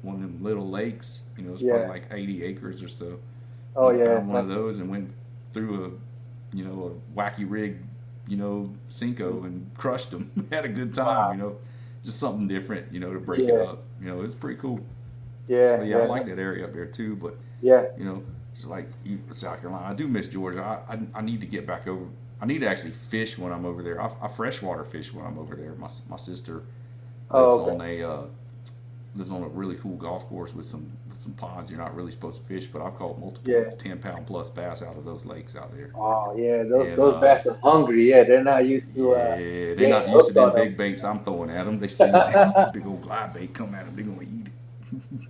[0.01, 1.23] one of them little lakes.
[1.37, 1.73] You know, it's Yeah.
[1.73, 3.19] probably like 80 acres or so.
[3.75, 4.15] Oh yeah.
[4.15, 5.11] found one of those and went
[5.53, 7.77] through a, you know, a wacky rig,
[8.29, 10.31] you know, Senko and crushed them.
[10.51, 11.31] Had a good time, Wow.
[11.31, 11.57] you know,
[12.05, 13.83] just something different, you know, to break it up.
[14.01, 14.79] You know, it's pretty cool.
[15.47, 15.77] Yeah.
[15.77, 17.15] But yeah, I like that area up there too.
[17.17, 17.85] But Yeah.
[17.97, 18.23] you know,
[18.53, 19.85] it's like you, South Carolina.
[19.87, 20.61] I do miss Georgia.
[20.61, 22.05] I, I I need to get back over.
[22.41, 24.01] I need to actually fish when I'm over there.
[24.01, 25.73] I, I freshwater fish when I'm over there.
[25.75, 26.65] My my sister lives
[27.31, 27.71] Oh, okay.
[27.71, 28.23] on a uh,
[29.19, 31.69] lives on a really cool golf course with some with some ponds.
[31.69, 33.71] You're not really supposed to fish, but I've caught multiple Yeah.
[33.77, 35.91] ten pound plus bass out of those lakes out there.
[35.95, 38.09] Oh yeah, those And, those uh, bass are hungry.
[38.09, 39.15] Yeah, they're not used to.
[39.15, 40.67] Yeah, Uh, they're not used to hooked on them them.
[40.69, 41.79] big baits I'm throwing at them.
[41.79, 42.39] They see that
[42.73, 44.53] big old glide bait come at them, they're gonna eat it.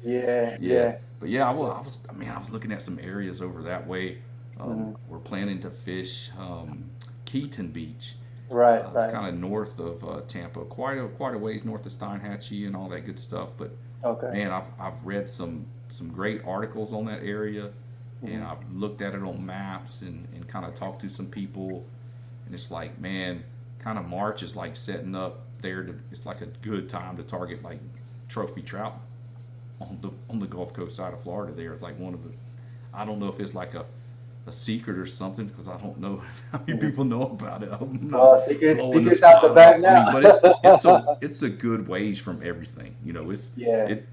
[0.02, 0.84] Yeah, Yeah.
[0.84, 0.98] yeah.
[1.20, 3.64] But yeah, I was, I was, I mean, I was looking at some areas over
[3.64, 4.20] that way.
[4.60, 4.94] Um, Mm-hmm.
[5.08, 6.92] We're planning to fish um,
[7.26, 8.16] Keaton Beach.
[8.50, 8.96] Right, Uh, right.
[8.96, 12.66] It's kind of north of uh, Tampa, quite a quite a ways north of Steinhatchee
[12.68, 13.52] and all that good stuff.
[13.58, 13.72] But
[14.04, 14.34] Okay.
[14.34, 17.72] man, I've, I've read some some great articles on that area,
[18.26, 18.44] and Mm-hmm.
[18.44, 21.86] I've looked at it on maps and, and kind of talked to some people,
[22.46, 23.44] and it's like, man,
[23.80, 25.96] kind of March is like setting up there to.
[26.12, 27.80] It's like a good time to target like
[28.30, 29.00] trophy trout
[29.82, 31.54] on the on the Gulf Coast side of Florida.
[31.54, 32.32] There, it's like one of the.
[32.94, 33.86] I don't know if it's like a
[34.48, 36.22] a secret or something because I don't know
[36.52, 37.70] how many people know about it.
[37.72, 40.08] I'm not Well, secret- blowing secret's out the back now.
[40.08, 42.96] I mean, but it's it's a it's a good ways from everything.
[43.04, 43.86] You know, it's Yeah.
[43.88, 44.08] It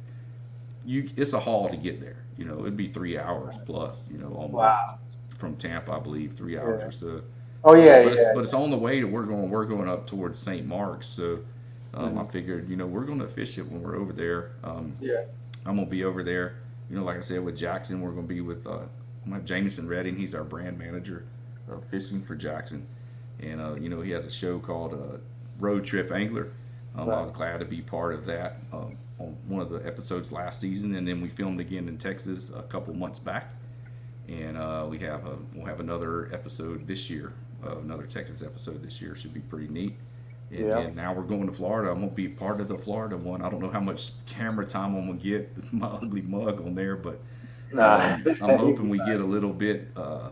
[0.84, 2.16] you it's a haul to get there.
[2.38, 4.06] You know, it'd be three hours plus.
[4.10, 4.98] You know, almost Wow.
[5.38, 6.86] from Tampa, I believe, three hours Yeah.
[6.86, 7.22] or so.
[7.64, 8.32] Oh yeah, but it's, yeah.
[8.34, 10.66] but it's on the way to we're going we're going up towards St.
[10.66, 11.06] Marks.
[11.08, 11.40] So
[11.94, 12.18] um, Mm-hmm.
[12.18, 14.52] I figured you know we're going to fish it when we're over there.
[14.62, 15.24] Um, yeah.
[15.64, 16.58] I'm gonna be over there.
[16.90, 18.80] You know, like I said with Jackson, we're gonna be with uh,
[19.26, 20.16] I'm gonna have Jameson Redding.
[20.16, 21.26] He's our brand manager
[21.68, 22.86] of fishing for Jackson,
[23.40, 25.18] and uh, you know he has a show called uh,
[25.58, 26.52] Road Trip Angler.
[26.94, 30.30] Um, I was glad to be part of that um, on one of the episodes
[30.30, 33.52] last season, and then we filmed again in Texas a couple months back,
[34.28, 37.32] and uh, we have a we'll have another episode this year,
[37.66, 39.16] uh, another Texas episode this year.
[39.16, 39.96] Should be pretty neat.
[40.52, 40.78] And, Yeah.
[40.78, 41.90] and now we're going to Florida.
[41.90, 43.42] I'm gonna be part of the Florida one.
[43.42, 46.76] I don't know how much camera time I'm gonna get with my ugly mug on
[46.76, 47.20] there, but
[47.76, 48.14] Nah.
[48.14, 50.30] um, I'm hoping we get a little bit, uh,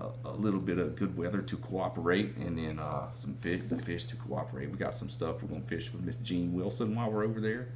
[0.00, 3.78] a, a little bit of good weather to cooperate, and then uh, some fish, the
[3.78, 4.70] fish to cooperate.
[4.70, 7.68] We got some stuff we're gonna fish with Miss Jean Wilson while we're over there.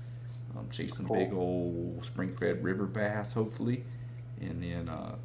[0.56, 3.84] Um, chase some big old spring-fed river bass, hopefully,
[4.40, 5.16] and then uh,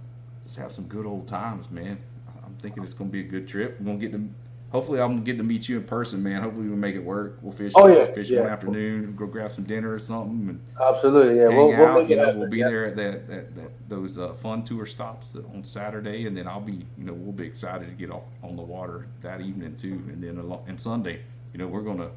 [0.44, 1.98] just have some good old times, man.
[2.46, 3.80] I'm thinking it's gonna be a good trip.
[3.80, 4.28] We're gonna get to.
[4.72, 6.42] Hopefully, I'm getting to meet you in person, man.
[6.42, 7.40] Hopefully, we'll make it work.
[7.42, 7.74] We'll fish.
[7.76, 8.42] Oh, yeah, fish yeah.
[8.42, 9.16] one afternoon.
[9.18, 11.50] Go grab some dinner or something, and Absolutely, yeah.
[11.50, 12.40] We'll, we'll make You it know, happen.
[12.40, 12.70] we'll be yeah.
[12.70, 16.62] there at that, that, that those uh, fun tour stops on Saturday, and then I'll
[16.62, 20.02] be, you know, we'll be excited to get off on the water that evening too,
[20.08, 22.10] and then alo- and Sunday, you know, we're gonna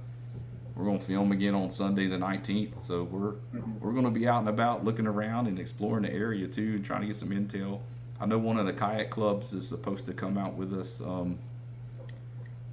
[0.76, 3.80] we're gonna film again on Sunday the 19th, so we're Mm-hmm.
[3.80, 7.00] we're gonna be out and about looking around and exploring the area too, and trying
[7.00, 7.80] to get some intel.
[8.20, 11.36] I know one of the kayak clubs is supposed to come out with us um,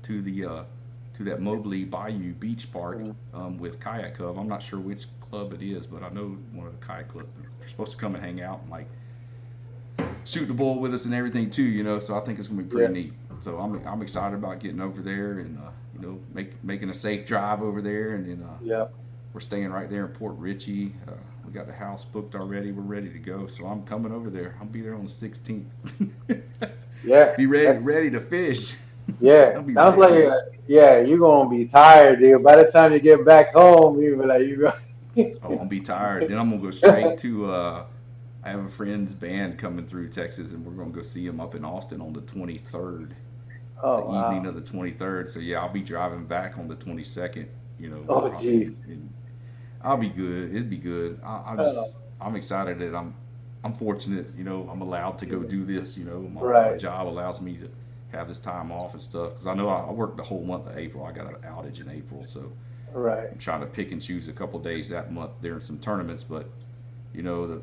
[0.03, 0.63] to the uh,
[1.15, 3.01] to that Mobbly Bayou Beach Park
[3.33, 4.37] um, with Kayak Club.
[4.37, 7.29] I'm not sure which club it is, but I know one of the kayak clubs.
[7.59, 8.87] They're supposed to come and hang out and like
[10.25, 11.63] shoot the bull with us and everything too.
[11.63, 13.03] You know, so I think it's gonna be pretty Yeah.
[13.03, 13.13] neat.
[13.39, 16.93] So I'm I'm excited about getting over there and uh, you know make making a
[16.93, 18.87] safe drive over there, and then uh, Yeah.
[19.33, 20.93] we're staying right there in Port Richey.
[21.07, 21.13] Uh,
[21.45, 22.71] we got the house booked already.
[22.71, 23.47] We're ready to go.
[23.47, 24.55] So I'm coming over there.
[24.59, 25.65] I'll be there on the 16th.
[27.03, 27.35] Yeah.
[27.35, 28.75] be ready ready to fish.
[29.19, 29.55] Yeah.
[29.73, 30.37] Sounds like uh,
[30.67, 32.43] yeah, you're gonna be tired, dude.
[32.43, 34.73] By the time you get back home, you be like you go
[35.17, 36.29] Oh, I'm gonna be tired.
[36.29, 37.85] Then I'm gonna go straight to uh,
[38.43, 41.39] I have a friend's band coming through Texas, and we're going to go see them
[41.39, 43.11] up in Austin on the 23rd,
[43.83, 44.27] Oh, the wow.
[44.35, 45.27] evening of the 23rd.
[45.27, 47.47] So yeah, I'll be driving back on the 22nd.
[47.79, 48.75] You know, Oh, jeez.
[49.83, 50.51] I'll be good.
[50.51, 51.19] It'd be good.
[51.23, 53.13] I, I'm just, I'm excited that I'm,
[53.63, 54.27] I'm fortunate.
[54.35, 55.97] You know, I'm allowed to go do this.
[55.97, 57.69] You know, my, my job allows me to
[58.11, 60.67] have this time off and stuff because I know I, I worked the whole month
[60.67, 61.05] of April.
[61.05, 62.51] I got an outage in April, so.
[62.93, 63.29] Right.
[63.31, 66.49] I'm trying to pick and choose a couple days that month during some tournaments, but
[67.13, 67.61] you know the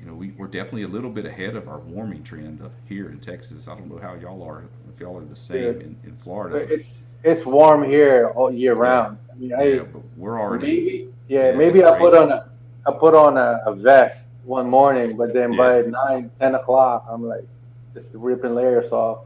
[0.00, 3.18] you know we, we're definitely a little bit ahead of our warming trend here in
[3.18, 3.66] Texas.
[3.66, 5.70] I don't know how y'all are if y'all are the same Yeah.
[5.70, 6.58] in, in Florida.
[6.58, 6.90] It's
[7.24, 9.18] it's warm here all year round.
[9.32, 12.50] I mean, I, yeah, but we're already maybe yeah, Yeah, maybe I put on a
[12.86, 15.58] I put on a, a vest one morning, but then Yeah.
[15.58, 17.46] by nine ten o'clock, I'm like
[17.94, 19.20] just the ripping layers off.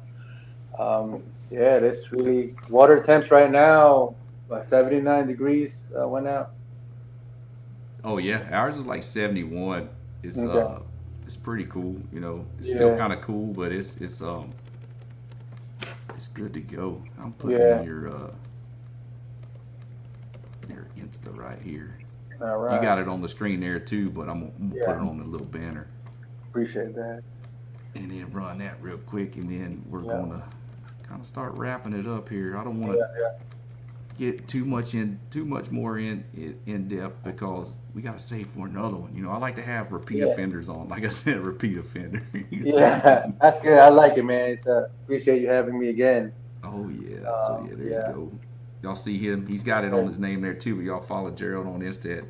[0.79, 4.15] Um, yeah, that's really water temps right now.
[4.49, 6.53] About 79 degrees uh, went out.
[8.05, 9.89] oh yeah, ours is like 71.
[10.23, 10.49] It's Okay.
[10.49, 10.81] uh
[11.27, 11.97] it's pretty cool.
[12.13, 14.53] You know, it's still kind of cool, but it's it's um
[16.15, 17.01] it's good to go.
[17.19, 17.81] I'm putting Yeah.
[17.81, 18.31] in your uh
[20.69, 21.99] your Insta right here.
[22.41, 22.77] All right.
[22.77, 25.19] You got it on the screen there too, but I'm gonna, I'm put it on
[25.19, 25.87] the little banner
[26.51, 27.23] Appreciate that.
[27.99, 30.13] And then run that real quick, and then we're Yeah.
[30.13, 30.43] gonna
[31.03, 32.57] kind of start wrapping it up here.
[32.57, 33.39] I don't want to Yeah, yeah.
[34.17, 36.25] get too much in, too much more in
[36.67, 39.15] in, depth because we got to save for another one.
[39.15, 40.89] You know, I like to have repeat offenders on.
[40.89, 42.23] Like I said, repeat offender.
[42.51, 43.79] Yeah, that's good.
[43.79, 44.51] I like it, man.
[44.51, 46.33] It's, uh, appreciate you having me again.
[46.63, 47.29] Oh yeah.
[47.29, 48.33] Uh, so yeah, there you go.
[48.83, 49.47] Y'all see him?
[49.47, 50.77] He's got it on his name there too.
[50.77, 52.25] But y'all follow Gerald on Insta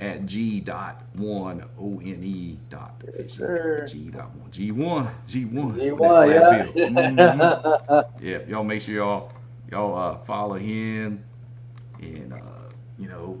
[0.00, 3.84] at, g dot one o n e dot Yes, sir.
[3.86, 6.72] g dot one g one g one You with that won, flat yeah.
[6.88, 8.04] Mhm.
[8.20, 9.32] Yeah, y'all make sure y'all
[9.70, 11.22] y'all uh, follow him
[12.00, 12.38] and uh,
[12.98, 13.40] you know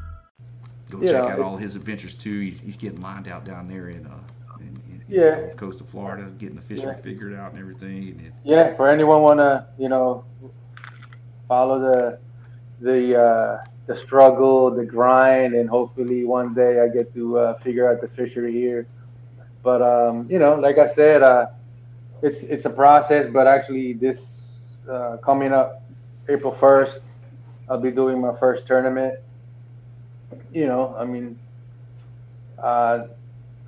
[0.91, 2.39] Go You check know, out all his adventures too.
[2.39, 4.19] He's he's getting lined out down there in uh
[4.59, 5.35] in, in, Yeah.
[5.35, 6.95] the Gulf Coast of Florida, getting the fishing Yeah.
[6.95, 8.09] figured out and everything.
[8.09, 10.25] And it, Yeah, for anyone wanna, you know,
[11.47, 12.19] follow the
[12.79, 17.89] the uh, the struggle, the grind, and hopefully one day I get to uh, figure
[17.91, 18.87] out the fishery here.
[19.63, 21.47] But um, you know, like I said, uh,
[22.21, 23.29] it's it's a process.
[23.31, 24.19] But actually, this
[24.89, 25.83] uh, coming up
[26.27, 26.99] April first,
[27.69, 29.15] I'll be doing my first tournament.
[30.51, 31.39] You know, I mean,
[32.61, 33.03] uh,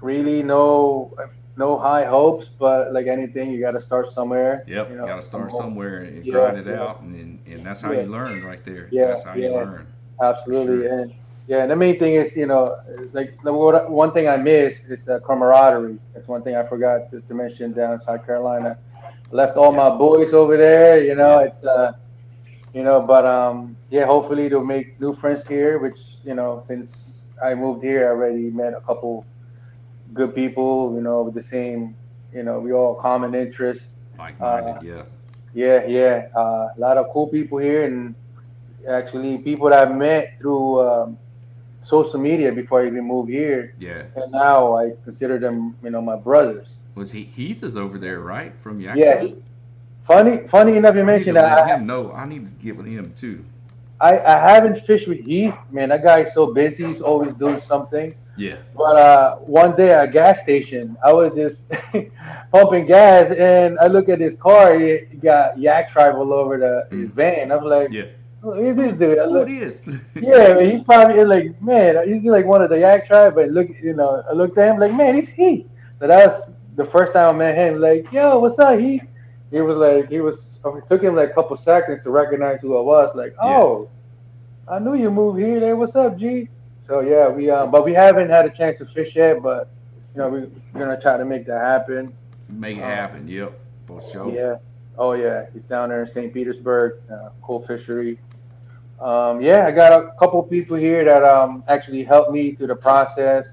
[0.01, 1.13] really no
[1.55, 4.63] no high hopes, but like anything, you got to start somewhere.
[4.67, 6.81] yep, you you got to start somewhere and Yeah, grind it yeah.
[6.81, 8.01] out, and and, that's how Yeah.
[8.01, 8.87] you learn right there.
[8.91, 9.87] Yeah, that's how you learn.
[10.21, 10.99] Absolutely, Sure.
[10.99, 11.13] and
[11.47, 12.75] yeah, and the main thing is, you know,
[13.11, 15.99] like the one thing I miss is the camaraderie.
[16.13, 18.77] That's one thing I forgot to, to mention down in South Carolina.
[19.31, 21.39] Left all my boys over there, you know.
[21.39, 21.93] It's uh,
[22.73, 25.79] you know, but um, yeah, hopefully to make new friends here.
[25.79, 27.13] Which you know, since
[27.43, 29.25] I moved here, I already met a couple
[30.13, 30.93] good people.
[30.95, 31.95] You know, with the same,
[32.33, 33.87] you know, we all common interests.
[34.17, 35.03] Like-minded, Uh, yeah.
[35.53, 36.27] Yeah, yeah.
[36.35, 38.15] Uh, a lot of cool people here, and
[38.87, 41.17] actually people that I've met through um,
[41.83, 44.03] social media before I even moved here, Yeah.
[44.15, 46.67] and now I consider them, you know, my brothers.
[46.95, 48.53] Was he Heath is over there, right?
[48.59, 49.27] From Yak Yeah.
[50.07, 51.67] Funny, funny enough, you I mentioned that.
[51.67, 52.11] him know.
[52.11, 53.43] I need to give him too.
[54.01, 55.89] I, I haven't fished with Heath, man.
[55.89, 56.85] That guy's so busy.
[56.85, 58.13] He's always doing something.
[58.35, 58.57] Yeah.
[58.75, 61.71] But uh, one day at a gas station, I was just
[62.51, 64.77] pumping gas, and I look at his car.
[64.77, 67.51] He, got yak tribe all over the his van.
[67.51, 68.07] I'm like, Yeah.
[68.41, 69.19] who is this dude?
[69.19, 69.83] I look, it is.
[70.15, 73.35] yeah, man, he's probably like, man, he's like one of the yak tribe.
[73.35, 75.65] But look, you know, I looked at him like, man, he's he.
[75.99, 77.79] So that was the first time I met him.
[77.79, 79.01] Like, yo, what's up, he?
[79.53, 80.57] He was like, he was.
[80.65, 83.15] It took him like a couple seconds to recognize who I was.
[83.15, 83.57] Like, Yeah.
[83.59, 83.89] oh,
[84.67, 85.59] I knew you moved here.
[85.59, 86.49] Hey, what's up, G?
[86.87, 89.43] So yeah, we um, but we haven't had a chance to fish yet.
[89.43, 89.69] But
[90.15, 90.39] you know, we,
[90.73, 92.13] we're gonna try to make that happen.
[92.49, 93.27] Make it Uh, happen.
[93.27, 93.53] Yep.
[93.85, 94.33] For sure.
[94.33, 94.55] Yeah.
[94.97, 96.33] Oh yeah, he's down there in St.
[96.33, 98.19] Petersburg, uh, cool fishery.
[98.99, 102.75] Um, yeah, I got a couple people here that um, actually helped me through the
[102.75, 103.45] process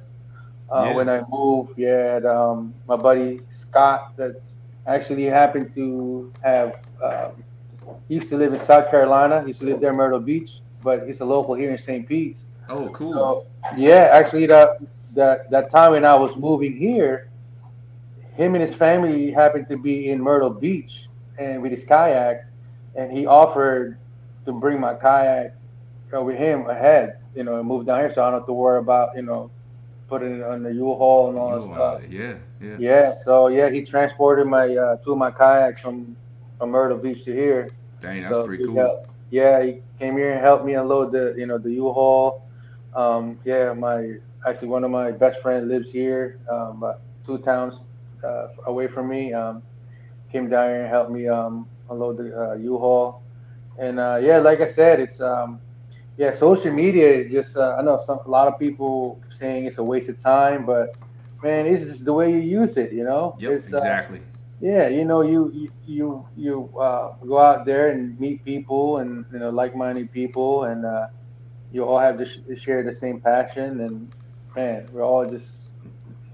[0.70, 0.94] uh, Yeah.
[0.94, 1.72] when I moved.
[1.76, 4.49] Yeah, and, um, my buddy Scott, that's
[4.87, 6.81] actually happened to have.
[7.03, 7.45] Um,
[8.09, 9.43] he used to live in South Carolina.
[9.43, 12.07] He used to live there in Myrtle Beach, but he's a local here in St.
[12.07, 12.41] Pete's.
[12.68, 13.12] Oh, cool.
[13.12, 14.78] So yeah, actually, the
[15.14, 17.28] that that time when I was moving here,
[18.37, 21.09] him and his family happened to be in Myrtle Beach
[21.39, 22.47] and with his kayaks,
[22.95, 23.99] and he offered
[24.47, 25.55] to bring my kayak
[26.14, 28.53] uh, with him ahead, you know, and move down here, so I don't have to
[28.53, 29.51] worry about, you know,
[30.11, 32.03] putting it on the U-Haul and all that stuff.
[32.11, 32.77] Yeah, yeah.
[32.79, 36.17] Yeah, so yeah, he transported my uh, two of my kayaks from
[36.59, 37.71] from Myrtle Beach to here.
[38.01, 38.77] Dang, that's So pretty cool.
[38.77, 42.43] helped- yeah, he came here and helped me unload the you know the U-Haul.
[42.95, 47.75] Um, yeah, my actually one of my best friends lives here, um, about two towns
[48.25, 49.33] uh, away from me.
[49.33, 49.63] Um,
[50.33, 53.23] came down here and helped me um, unload the uh, U-Haul.
[53.79, 55.61] And uh, yeah, like I said, it's um,
[56.17, 59.78] yeah, social media is just uh, I know some a lot of people saying it's
[59.78, 60.91] a waste of time, but
[61.43, 63.36] man, it's just the way you use it, you know.
[63.38, 64.22] Yep, It's, uh, exactly.
[64.61, 65.53] yeah, you know, you
[65.84, 70.84] you you, uh, go out there and meet people and you know like-minded people, and
[70.86, 71.07] uh,
[71.70, 74.09] you all have to sh- share the same passion, and
[74.57, 75.49] man, we're all just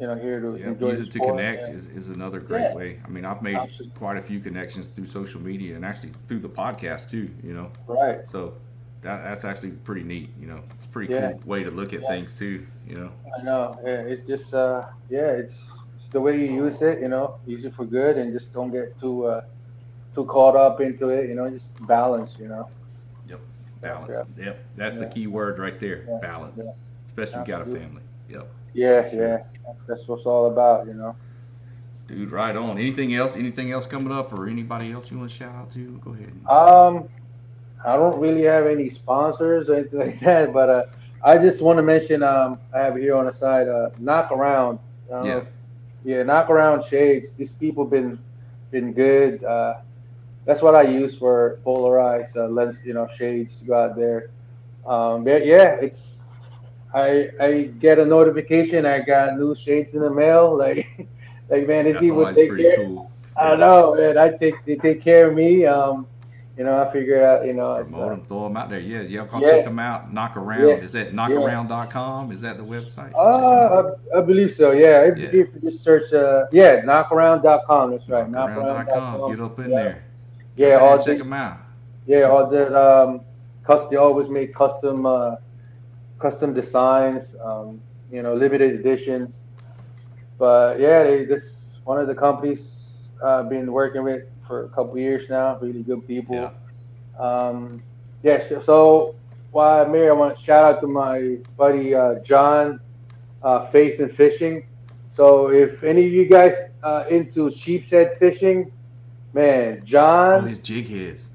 [0.00, 2.74] you know here to Yeah, enjoy use it to connect is, is another great Yeah.
[2.74, 3.00] way.
[3.04, 3.90] I mean, I've made Absolutely.
[3.98, 7.30] quite a few connections through social media and actually through the podcast too.
[7.42, 8.26] You know, Right.
[8.26, 8.54] So
[9.02, 10.30] that that's actually pretty neat.
[10.40, 11.32] You know, it's a pretty Yeah.
[11.32, 12.08] cool way to look at Yeah.
[12.08, 12.66] things too.
[12.88, 13.78] You know, I know.
[13.84, 15.54] Yeah, it's just uh, yeah, it's,
[15.96, 17.00] it's the way you use it.
[17.00, 19.42] You know, use it for good, and just don't get too uh,
[20.14, 21.28] too caught up into it.
[21.28, 22.36] You know, just balance.
[22.38, 22.68] You know.
[23.28, 23.40] Yep.
[23.80, 24.16] balance.
[24.36, 26.04] Yep, that's the key word right there.
[26.08, 26.18] Yeah.
[26.20, 26.58] Balance.
[26.64, 26.72] Yeah.
[27.06, 28.02] Especially if you got a family.
[28.28, 28.48] Yep.
[28.74, 29.20] Yeah, Sure.
[29.28, 29.42] yeah.
[29.66, 30.86] That's, that's what it's all about.
[30.86, 31.16] You know.
[32.06, 32.78] Dude, right on.
[32.78, 33.36] Anything else?
[33.36, 35.98] Anything else coming up, or anybody else you want to shout out to?
[35.98, 36.32] Go ahead.
[36.48, 37.08] Um,
[37.84, 40.82] I don't really have any sponsors or anything like that, but uh,
[41.22, 44.78] I just want to mention um, I have here on the side uh, Knockaround.
[45.12, 45.40] I Yeah.
[46.04, 47.32] yeah, Knockaround shades.
[47.36, 48.18] These people been
[48.70, 49.42] been good.
[49.44, 49.74] Uh,
[50.44, 54.30] that's what I use for polarized uh, lens, you know, shades to go out there.
[54.86, 56.20] Um, but yeah, it's
[56.94, 60.56] I I get a notification I got new shades in the mail.
[60.58, 61.08] Like
[61.48, 62.76] like man, these people take care.
[62.76, 63.10] cool.
[63.36, 64.18] I know, man.
[64.18, 65.64] I take they take care of me.
[65.66, 66.06] Um,
[66.56, 68.80] you know, I figure out, you know, Promote uh, them, throw them out there.
[68.80, 69.50] Yeah, y'all come Yeah.
[69.50, 70.12] check them out.
[70.14, 70.60] Knockaround.
[70.60, 70.74] Yeah.
[70.84, 71.12] Is that Yeah.
[71.12, 72.32] knockaround.com?
[72.32, 73.12] Is that the website?
[73.14, 74.70] uh, I, I believe so.
[74.72, 75.26] Yeah, if, Yeah.
[75.28, 77.90] if you just search, uh, yeah, knockaround.com.
[77.90, 78.86] That's right, knockaround.com.
[78.86, 79.30] knockaround.com.
[79.36, 79.76] Get up in yeah.
[79.82, 80.02] there.
[80.56, 81.58] Yeah, there all check these- them out.
[82.06, 82.72] Yeah, all that.
[82.74, 83.20] Um,
[83.64, 83.88] custom.
[83.90, 85.36] They always make custom, uh,
[86.18, 87.36] custom designs.
[87.44, 87.80] Um,
[88.10, 89.34] you know, limited editions.
[90.38, 94.68] But yeah, they this one of the companies uh, I've been working with for a
[94.68, 95.58] couple years now.
[95.60, 96.34] Really good people.
[96.36, 96.50] Yeah.
[97.18, 97.82] Um,
[98.22, 98.46] yeah.
[98.48, 99.14] So, so
[99.52, 102.80] while I'm here, I want to shout out to my buddy uh, John,
[103.42, 104.66] uh, Faith and Fishing.
[105.14, 108.70] So if any of you guys uh, into sheepshead fishing,
[109.32, 110.46] man, Oh, John.
[110.46, 111.30] his jig heads.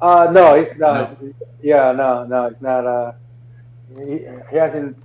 [0.00, 1.16] Uh, no, it's not.
[1.62, 2.86] Yeah, no, no, it's not.
[2.86, 3.12] Uh,
[4.06, 4.18] he,
[4.50, 4.96] he hasn't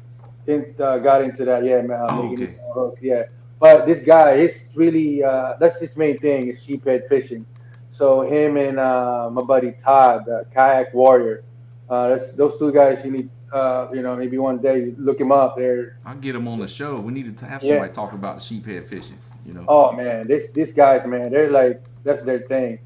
[0.48, 2.06] in, uh, got into that yet, man.
[2.10, 2.48] Oh, okay.
[2.48, 3.24] his own hooks, yeah.
[3.62, 7.46] But this guy, it's really uh, that's his main thing is sheephead fishing.
[7.92, 11.44] So him and uh, my buddy Todd, the kayak warrior,
[11.88, 13.06] uh, that's, those two guys.
[13.06, 15.58] You need, uh, you know, maybe one day look him up.
[15.58, 17.00] They're I'll get him on the show.
[17.00, 17.74] We need to have Yeah.
[17.76, 19.20] somebody talk about the sheephead fishing.
[19.46, 19.66] You know.
[19.68, 22.80] Oh man, this these guys, man, they're like that's their thing.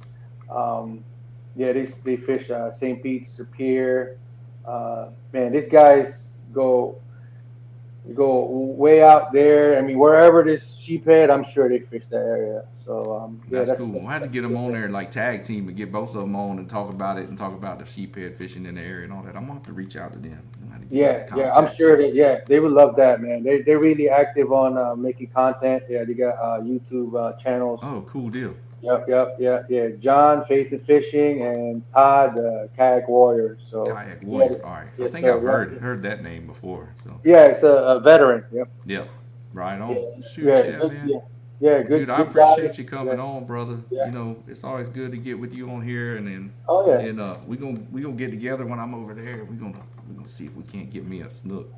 [0.52, 1.06] Um,
[1.56, 3.02] yeah, they they fish uh, St.
[3.02, 4.18] Pete's Pier.
[4.68, 6.98] Uh, man, these guys go
[8.14, 9.78] go way out there.
[9.78, 12.66] I mean, wherever this sheephead, I'm sure they fish that area.
[12.86, 13.88] So um, yeah, That's, cool.
[13.88, 16.36] We'll have to get them on there like tag team and get both of them
[16.36, 19.14] on and talk about it and talk about the sheephead fishing in the area and
[19.14, 19.36] all that.
[19.36, 20.48] I'm gonna have to reach out to them.
[20.92, 23.22] I'm gonna have to get Yeah, yeah, I'm sure that yeah, they would love that,
[23.22, 23.44] man.
[23.44, 25.84] They they're really active on uh, making content.
[25.90, 27.80] Yeah, they got uh, YouTube uh, channels.
[27.84, 28.56] Oh, cool deal.
[28.82, 29.88] Yep, yep, yeah, yeah.
[30.00, 33.58] John, Faith and Fishing, and Todd, uh, Kayak Warrior.
[33.72, 34.64] So Kayak Warrior.
[34.64, 34.88] All right.
[35.02, 35.36] I think sir.
[35.36, 36.90] I've heard heard that name before.
[37.04, 38.44] So Yeah, it's a, a veteran.
[38.52, 38.70] Yep.
[38.86, 39.10] yep.
[39.54, 40.22] Right on.
[40.22, 41.10] Shoot, yeah, yeah, good, man.
[41.10, 41.20] yeah,
[41.62, 41.98] yeah, good.
[42.00, 42.78] Dude, I good appreciate guy.
[42.78, 43.24] you coming Yeah.
[43.24, 43.80] on, brother.
[43.90, 44.06] Yeah.
[44.08, 47.00] You know, it's always good to get with you on here, and then Oh, yeah.
[47.00, 49.46] and uh, we gonna we gonna get together when I'm over there.
[49.46, 51.72] We gonna we gonna see if we can't get me a snook.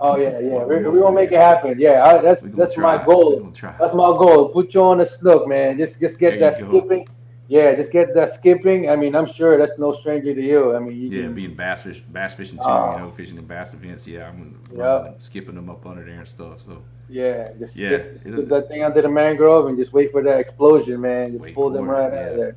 [0.00, 0.38] Oh yeah, yeah.
[0.64, 1.78] We're, we're gonna make it happen.
[1.78, 2.96] Yeah, I, that's that's try.
[2.96, 3.52] my goal.
[3.62, 4.48] That's my goal.
[4.48, 5.78] Put you on a snook, man.
[5.78, 7.06] Just just get There that skipping.
[7.48, 8.88] Yeah, just get that skipping.
[8.88, 10.74] I mean, I'm sure that's no stranger to you.
[10.74, 12.64] I mean, you Yeah, can- being bass fish, bass fishing too.
[12.64, 12.92] Oh.
[12.94, 14.06] you know, fishing in bass events.
[14.06, 14.82] Yeah, I'm Yeah.
[14.82, 16.60] running, skipping them up under there and stuff.
[16.60, 20.10] So yeah, just Yeah, skip, just skip that thing under the mangrove and just wait
[20.12, 21.38] for that explosion, man.
[21.38, 22.18] Just pull them it, right yeah.
[22.20, 22.56] out of there.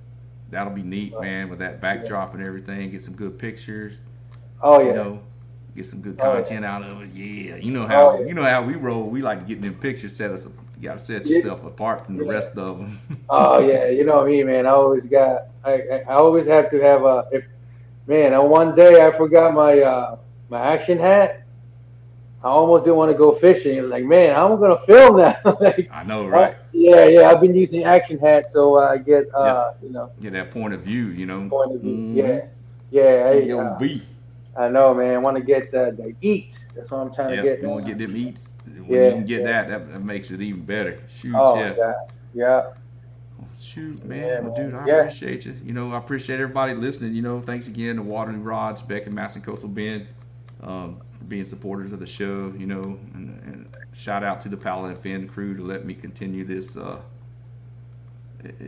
[0.49, 1.49] that'll be neat, uh, man.
[1.49, 3.99] With that backdrop and everything, get some good pictures.
[4.61, 4.93] Oh You yeah.
[4.93, 5.19] know,
[5.75, 6.41] get some good Oh, yeah.
[6.41, 7.09] content out of it.
[7.13, 8.27] Yeah, you know how Oh, yeah.
[8.27, 9.03] you know how we roll.
[9.09, 10.15] We like to get them pictures.
[10.15, 10.45] Set us.
[10.77, 11.37] You gotta set Yeah.
[11.37, 12.29] yourself apart from the Yeah.
[12.29, 12.99] rest of them.
[13.29, 14.65] Oh yeah, you know me, man.
[14.67, 15.47] I always got.
[15.63, 17.25] I, I I always have to have a.
[17.31, 17.43] If
[18.07, 20.17] man, on one day I forgot my uh
[20.49, 21.41] my action hat.
[22.43, 23.89] I almost didn't want to go fishing.
[23.89, 25.41] Like, man, how am I gonna film that?
[25.59, 26.55] like, I know, right?
[26.71, 27.29] yeah, yeah.
[27.29, 30.81] I've been using Action Hat, so I get, uh, you know, Get that point of
[30.81, 31.49] view, you know.
[31.49, 31.91] point of view.
[31.91, 32.13] Mhm.
[32.13, 32.45] Yeah,
[32.91, 33.29] yeah.
[33.31, 33.79] I, uh.
[34.57, 35.15] I know, man.
[35.15, 36.57] I want to get the, the eat.
[36.75, 37.61] That's what I'm trying to get.
[37.61, 38.53] you want to get them eats.
[38.65, 39.47] When Yeah, you can get yeah.
[39.63, 40.99] that, that, that makes it even better.
[41.09, 41.73] Shoot, Oh, yeah.
[41.77, 41.93] yeah,
[42.33, 42.63] yeah.
[43.59, 44.19] Shoot, man.
[44.27, 44.93] Yeah, well, dude, I Yeah.
[45.01, 45.55] appreciate you.
[45.63, 47.15] You know, I appreciate everybody listening.
[47.15, 50.07] You know, thanks again to Waterloo Rods, Beck and Mass and Coastal Bend
[50.61, 52.53] um, for being supporters of the show.
[52.57, 52.81] You know,
[53.13, 56.99] and, and shout out to the Paladin Finn crew to let me continue this uh,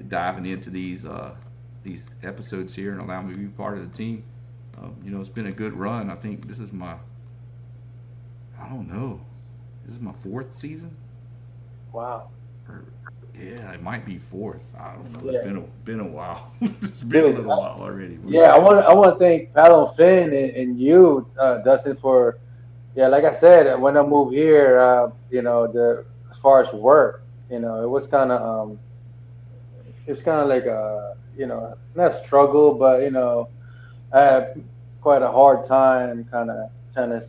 [0.07, 1.35] diving into these uh,
[1.83, 4.23] these episodes here and allow me to be part of the team.
[4.77, 6.09] Um, you know, it's been a good run.
[6.09, 6.95] I think this is my,
[8.59, 9.21] I don't know,
[9.83, 10.95] this is my fourth season.
[11.91, 12.29] Wow.
[12.69, 12.85] Or,
[13.35, 14.63] yeah, it might be fourth.
[14.79, 15.31] I don't know.
[15.31, 15.37] Yeah.
[15.37, 16.51] It's been a, been a while.
[16.61, 18.19] it's been a Dude, little I- while already.
[18.25, 21.95] Yeah, I want to I want to thank Paddle Finn and, and you, uh, Dustin,
[21.97, 22.37] for
[22.95, 23.07] yeah.
[23.07, 27.21] Like I said, when I moved here, uh, you know, the as far as work,
[27.51, 28.79] you know, it was kind of um,
[30.07, 33.49] it was kind of like a you know not a struggle, but you know,
[34.11, 34.63] I had
[35.01, 37.23] quite a hard time kind of trying to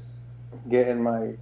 [0.70, 1.33] getting my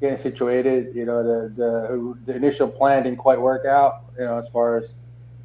[0.00, 0.94] getting situated.
[0.94, 4.04] You know, the the the initial plan didn't quite work out.
[4.18, 4.90] You know, as far as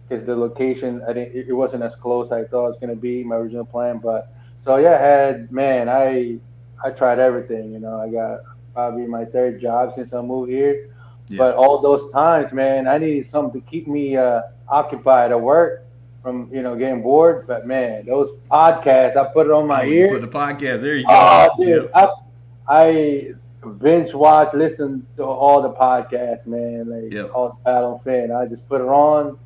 [0.08, 2.96] because the location I didn't it wasn't as close as I thought it was gonna
[2.96, 3.98] be my original plan.
[3.98, 6.38] But so yeah, I had man, I
[6.84, 7.72] I tried everything.
[7.74, 8.40] You know, I got
[8.74, 10.90] probably my third job since I moved here.
[11.30, 11.38] Yeah.
[11.38, 15.83] But all those times, man, I needed something to keep me uh, occupied at work
[16.24, 17.46] from you know getting bored.
[17.46, 20.12] But man, those podcasts, I put it on my Oh, ears.
[20.12, 20.82] Put the podcast.
[20.82, 21.10] There you go.
[21.12, 21.92] Oh, dude, Yep.
[21.94, 22.08] I,
[22.68, 23.34] I
[23.80, 26.90] binge watch, listen to all the podcasts, man.
[26.90, 27.32] Like Yep.
[27.34, 28.32] all the Paddle Fan.
[28.32, 29.38] I just put it on,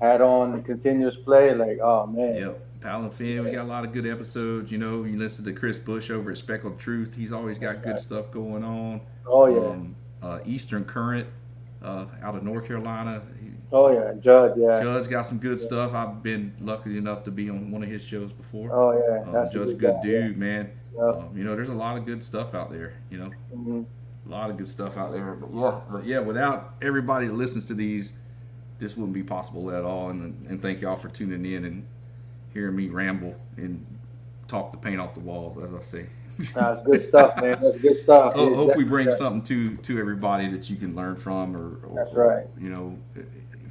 [0.00, 1.54] had on continuous play.
[1.54, 2.60] Like, oh man, Yep.
[2.80, 4.70] Pal and Finn, we got a lot of good episodes.
[4.70, 7.14] You know, you listen to Chris Bush over at Speckled Truth.
[7.14, 9.00] He's always got good stuff going on.
[9.26, 11.26] oh yeah, Um, uh, Eastern Current
[11.82, 13.22] uh, out of North Carolina.
[13.40, 15.92] He, oh yeah, Judd, yeah, Judd's got some good stuff.
[15.94, 18.72] I've been lucky enough to be on one of his shows before.
[18.72, 19.22] oh yeah.
[19.26, 20.70] Um, That's Judd's a good got, dude, man.
[20.96, 21.02] Yeah.
[21.10, 22.94] Um, you know, there's a lot of good stuff out there.
[23.10, 23.84] You know, Mhm.
[24.26, 25.34] a lot of good stuff out there.
[25.34, 28.14] But yeah, but yeah, without everybody that listens to these,
[28.78, 30.10] this wouldn't be possible at all.
[30.10, 31.86] And and thank y'all for tuning in and
[32.52, 33.84] hearing me ramble and
[34.46, 36.06] talk the paint off the walls, as I say.
[36.54, 37.58] That's good stuff, man.
[37.60, 38.34] That's good stuff.
[38.36, 41.94] Yeah, hope we bring something to to everybody that you can learn from, or, or
[42.04, 42.46] That's right.
[42.60, 42.98] You know,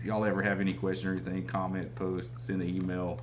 [0.04, 3.22] if y'all ever have any question or anything, comment, post, send an email.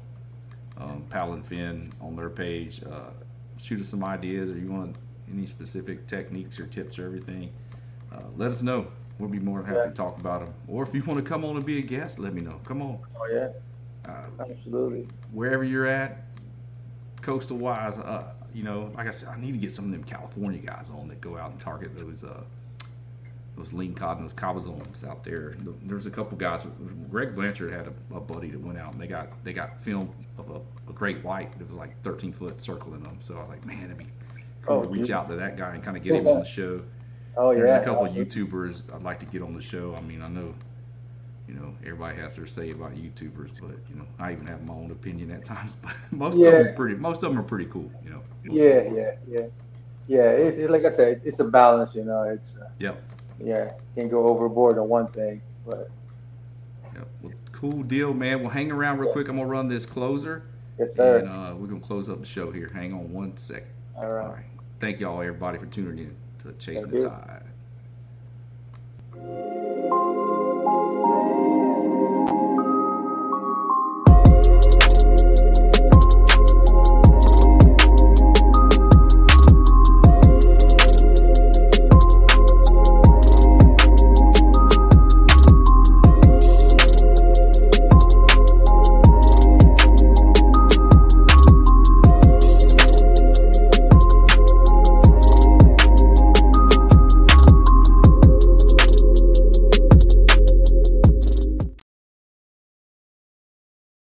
[0.78, 2.80] Um, Pal and Finn on their page.
[2.90, 3.10] Uh,
[3.58, 4.96] shoot us some ideas, or you want
[5.30, 7.52] any specific techniques or tips or everything.
[8.10, 8.86] Uh, let us know.
[9.18, 9.86] We'll be more than happy Yeah.
[9.88, 10.54] to talk about them.
[10.68, 12.58] Or if you want to come on and be a guest, let me know.
[12.64, 12.98] Come on.
[13.14, 13.50] Oh yeah,
[14.10, 15.06] Uh, absolutely.
[15.32, 16.24] wherever you're at,
[17.20, 20.02] coastal wise, uh, you know, like I said, I need to get some of them
[20.02, 22.24] California guys on that go out and target those
[23.60, 25.54] those lingcod and those cabazones out there.
[25.82, 26.66] There's a couple guys.
[27.10, 30.10] Greg Blanchard had a, a buddy that went out and they got they got film
[30.38, 33.18] of a, a great white that was like 13 foot circling them.
[33.20, 34.06] So I was like, man, it'd be
[34.62, 35.10] cool Oh, to reach geez.
[35.10, 36.82] out to that guy and kind of get him on the show.
[37.36, 37.58] Oh yeah.
[37.64, 39.94] There's a couple of YouTubers I'd like to get on the show.
[39.94, 40.54] I mean, I know,
[41.48, 44.74] you know, everybody has their say about YouTubers, but you know, I even have my
[44.74, 45.76] own opinion at times.
[45.82, 46.94] But most of them are pretty.
[46.96, 47.90] Most of them are pretty cool.
[48.02, 48.22] You know.
[48.44, 49.46] Yeah, yeah, yeah,
[50.06, 50.22] yeah.
[50.30, 51.94] It's, it's like I said, it's a balance.
[51.94, 52.96] You know, it's uh, Yep.
[52.96, 55.90] yeah, can't go overboard on one thing, but
[56.94, 57.08] Yep.
[57.22, 58.40] Well, cool deal, man.
[58.40, 59.28] We'll hang around real quick.
[59.28, 60.42] I'm gonna run this closer,
[60.78, 61.18] yes, sir.
[61.18, 62.70] and uh, we're gonna close up the show here.
[62.74, 63.68] Hang on one second.
[63.96, 64.24] All right.
[64.24, 64.44] All right.
[64.80, 67.08] Thank y'all, everybody, for tuning in to Chasing Thank the
[69.18, 69.22] you.
[69.22, 69.59] Tide.